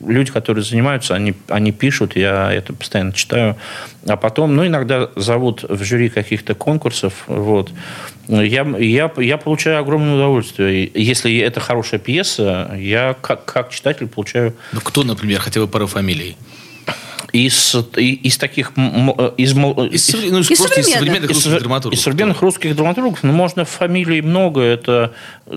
люди, 0.05 0.31
которые 0.31 0.63
занимаются, 0.63 1.08
они, 1.13 1.33
они 1.47 1.71
пишут, 1.71 2.15
я 2.15 2.51
это 2.51 2.73
постоянно 2.73 3.13
читаю. 3.13 3.55
А 4.07 4.15
потом, 4.15 4.55
ну, 4.55 4.65
иногда 4.65 5.09
зовут 5.15 5.63
в 5.63 5.83
жюри 5.83 6.09
каких-то 6.09 6.55
конкурсов, 6.55 7.23
вот. 7.27 7.71
Я, 8.27 8.63
я, 8.77 9.11
я 9.17 9.37
получаю 9.37 9.79
огромное 9.79 10.15
удовольствие. 10.15 10.89
Если 10.93 11.37
это 11.39 11.59
хорошая 11.59 11.99
пьеса, 11.99 12.75
я 12.77 13.15
как, 13.21 13.45
как 13.45 13.71
читатель 13.71 14.07
получаю 14.07 14.55
Ну, 14.71 14.81
кто, 14.81 15.03
например, 15.03 15.39
хотя 15.39 15.59
бы 15.59 15.67
пару 15.67 15.87
фамилий? 15.87 16.37
Из, 17.31 17.75
из 17.95 18.37
таких... 18.37 18.71
Из, 19.37 19.51
из, 19.51 19.55
ну, 19.55 19.85
из 19.85 20.09
из 20.09 20.59
современных 20.59 21.29
русских 21.29 21.53
из, 21.53 21.61
драматургов. 21.61 21.93
Из 21.93 22.01
современных 22.01 22.41
русских 22.41 22.75
драматургов. 22.75 23.23
Ну, 23.23 23.31
можно 23.33 23.65
фамилий 23.65 24.21
много. 24.21 24.61
Это 24.61 25.13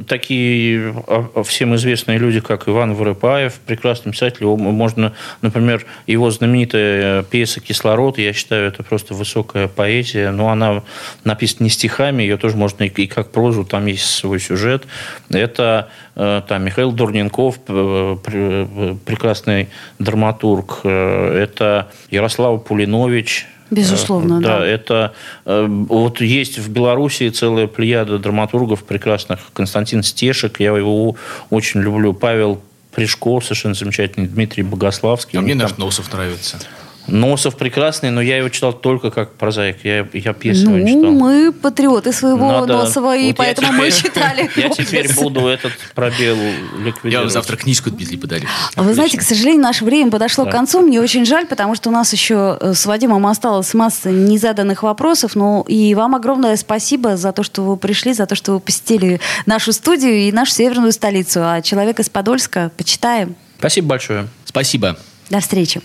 такие 0.06 0.94
а, 1.06 1.28
а, 1.34 1.42
всем 1.42 1.74
известные 1.74 2.18
люди, 2.18 2.40
как 2.40 2.68
Иван 2.68 2.94
Воропаев, 2.94 3.54
прекрасный 3.66 4.12
писатель. 4.12 4.46
Можно, 4.46 5.12
например, 5.40 5.86
его 6.06 6.30
знаменитая 6.30 7.22
пьеса 7.22 7.60
«Кислород», 7.60 8.18
я 8.18 8.32
считаю, 8.32 8.68
это 8.68 8.82
просто 8.82 9.14
высокая 9.14 9.68
поэзия. 9.68 10.30
Но 10.30 10.48
она 10.48 10.82
написана 11.24 11.64
не 11.64 11.70
стихами, 11.70 12.22
ее 12.22 12.36
тоже 12.36 12.56
можно 12.56 12.84
и 12.84 13.06
как 13.06 13.30
прозу, 13.30 13.64
там 13.64 13.86
есть 13.86 14.06
свой 14.06 14.40
сюжет. 14.40 14.84
Это 15.30 15.88
э, 16.14 16.42
там 16.46 16.64
Михаил 16.64 16.92
Дурненков, 16.92 17.58
э, 17.68 18.96
прекрасный 19.04 19.68
драматург. 19.98 20.80
Э, 20.84 21.46
это 21.62 21.92
Ярослава 22.10 22.58
Пулинович, 22.58 23.46
Безусловно, 23.70 24.42
да. 24.42 24.58
Да, 24.58 24.66
это 24.66 25.14
вот 25.46 26.20
есть 26.20 26.58
в 26.58 26.70
Беларуси 26.70 27.30
целая 27.30 27.66
плеяда 27.66 28.18
драматургов 28.18 28.84
прекрасных. 28.84 29.40
Константин 29.54 30.02
Стешек, 30.02 30.60
я 30.60 30.76
его 30.76 31.16
очень 31.48 31.80
люблю. 31.80 32.12
Павел 32.12 32.60
Пришков, 32.94 33.44
совершенно 33.44 33.72
замечательный. 33.72 34.26
Дмитрий 34.26 34.62
Богославский. 34.62 35.38
А 35.38 35.42
мне 35.42 35.54
наш 35.54 35.78
Носов 35.78 36.12
нравится. 36.12 36.58
Носов 37.06 37.56
прекрасный, 37.56 38.10
но 38.10 38.20
я 38.20 38.38
его 38.38 38.48
читал 38.48 38.72
только 38.72 39.10
как 39.10 39.34
прозаик. 39.34 39.78
Я, 39.84 40.06
я 40.12 40.32
пьесы 40.32 40.64
ну, 40.64 40.78
не 40.78 40.94
читал. 40.94 41.10
мы 41.10 41.52
патриоты 41.52 42.12
своего 42.12 42.50
Надо... 42.50 42.74
Носова, 42.74 43.16
и 43.16 43.28
вот 43.28 43.36
поэтому 43.36 43.68
теперь, 43.68 43.80
мы 43.80 43.90
читали 43.90 44.50
Я 44.56 44.68
теперь 44.68 45.12
буду 45.14 45.46
этот 45.46 45.72
пробел 45.94 46.36
ликвидировать. 46.78 47.12
Я 47.12 47.20
вам 47.20 47.30
завтра 47.30 47.56
книжку 47.56 47.90
Дмитрий 47.90 48.16
подарю. 48.16 48.46
А 48.76 48.82
вы 48.82 48.94
знаете, 48.94 49.18
к 49.18 49.22
сожалению, 49.22 49.62
наше 49.62 49.84
время 49.84 50.10
подошло 50.10 50.44
Да. 50.44 50.50
к 50.50 50.52
концу. 50.52 50.80
Мне 50.82 51.00
очень 51.00 51.26
жаль, 51.26 51.46
потому 51.46 51.74
что 51.74 51.90
у 51.90 51.92
нас 51.92 52.12
еще 52.12 52.56
э, 52.60 52.74
с 52.74 52.86
Вадимом 52.86 53.26
осталось 53.26 53.74
масса 53.74 54.10
незаданных 54.10 54.82
вопросов. 54.82 55.34
Ну 55.34 55.62
и 55.62 55.94
вам 55.94 56.14
огромное 56.14 56.56
спасибо 56.56 57.16
за 57.16 57.32
то, 57.32 57.42
что 57.42 57.62
вы 57.62 57.76
пришли, 57.76 58.12
за 58.12 58.26
то, 58.26 58.34
что 58.34 58.52
вы 58.52 58.60
посетили 58.60 59.20
нашу 59.46 59.72
студию 59.72 60.14
и 60.14 60.32
нашу 60.32 60.52
северную 60.52 60.92
столицу. 60.92 61.40
А 61.42 61.60
человек 61.62 61.98
из 62.00 62.08
Подольска 62.08 62.70
почитаем. 62.76 63.34
Спасибо 63.58 63.88
большое. 63.88 64.28
Спасибо. 64.44 64.96
До 65.30 65.40
встречи. 65.40 65.80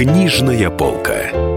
Книжная 0.00 0.70
полка. 0.70 1.49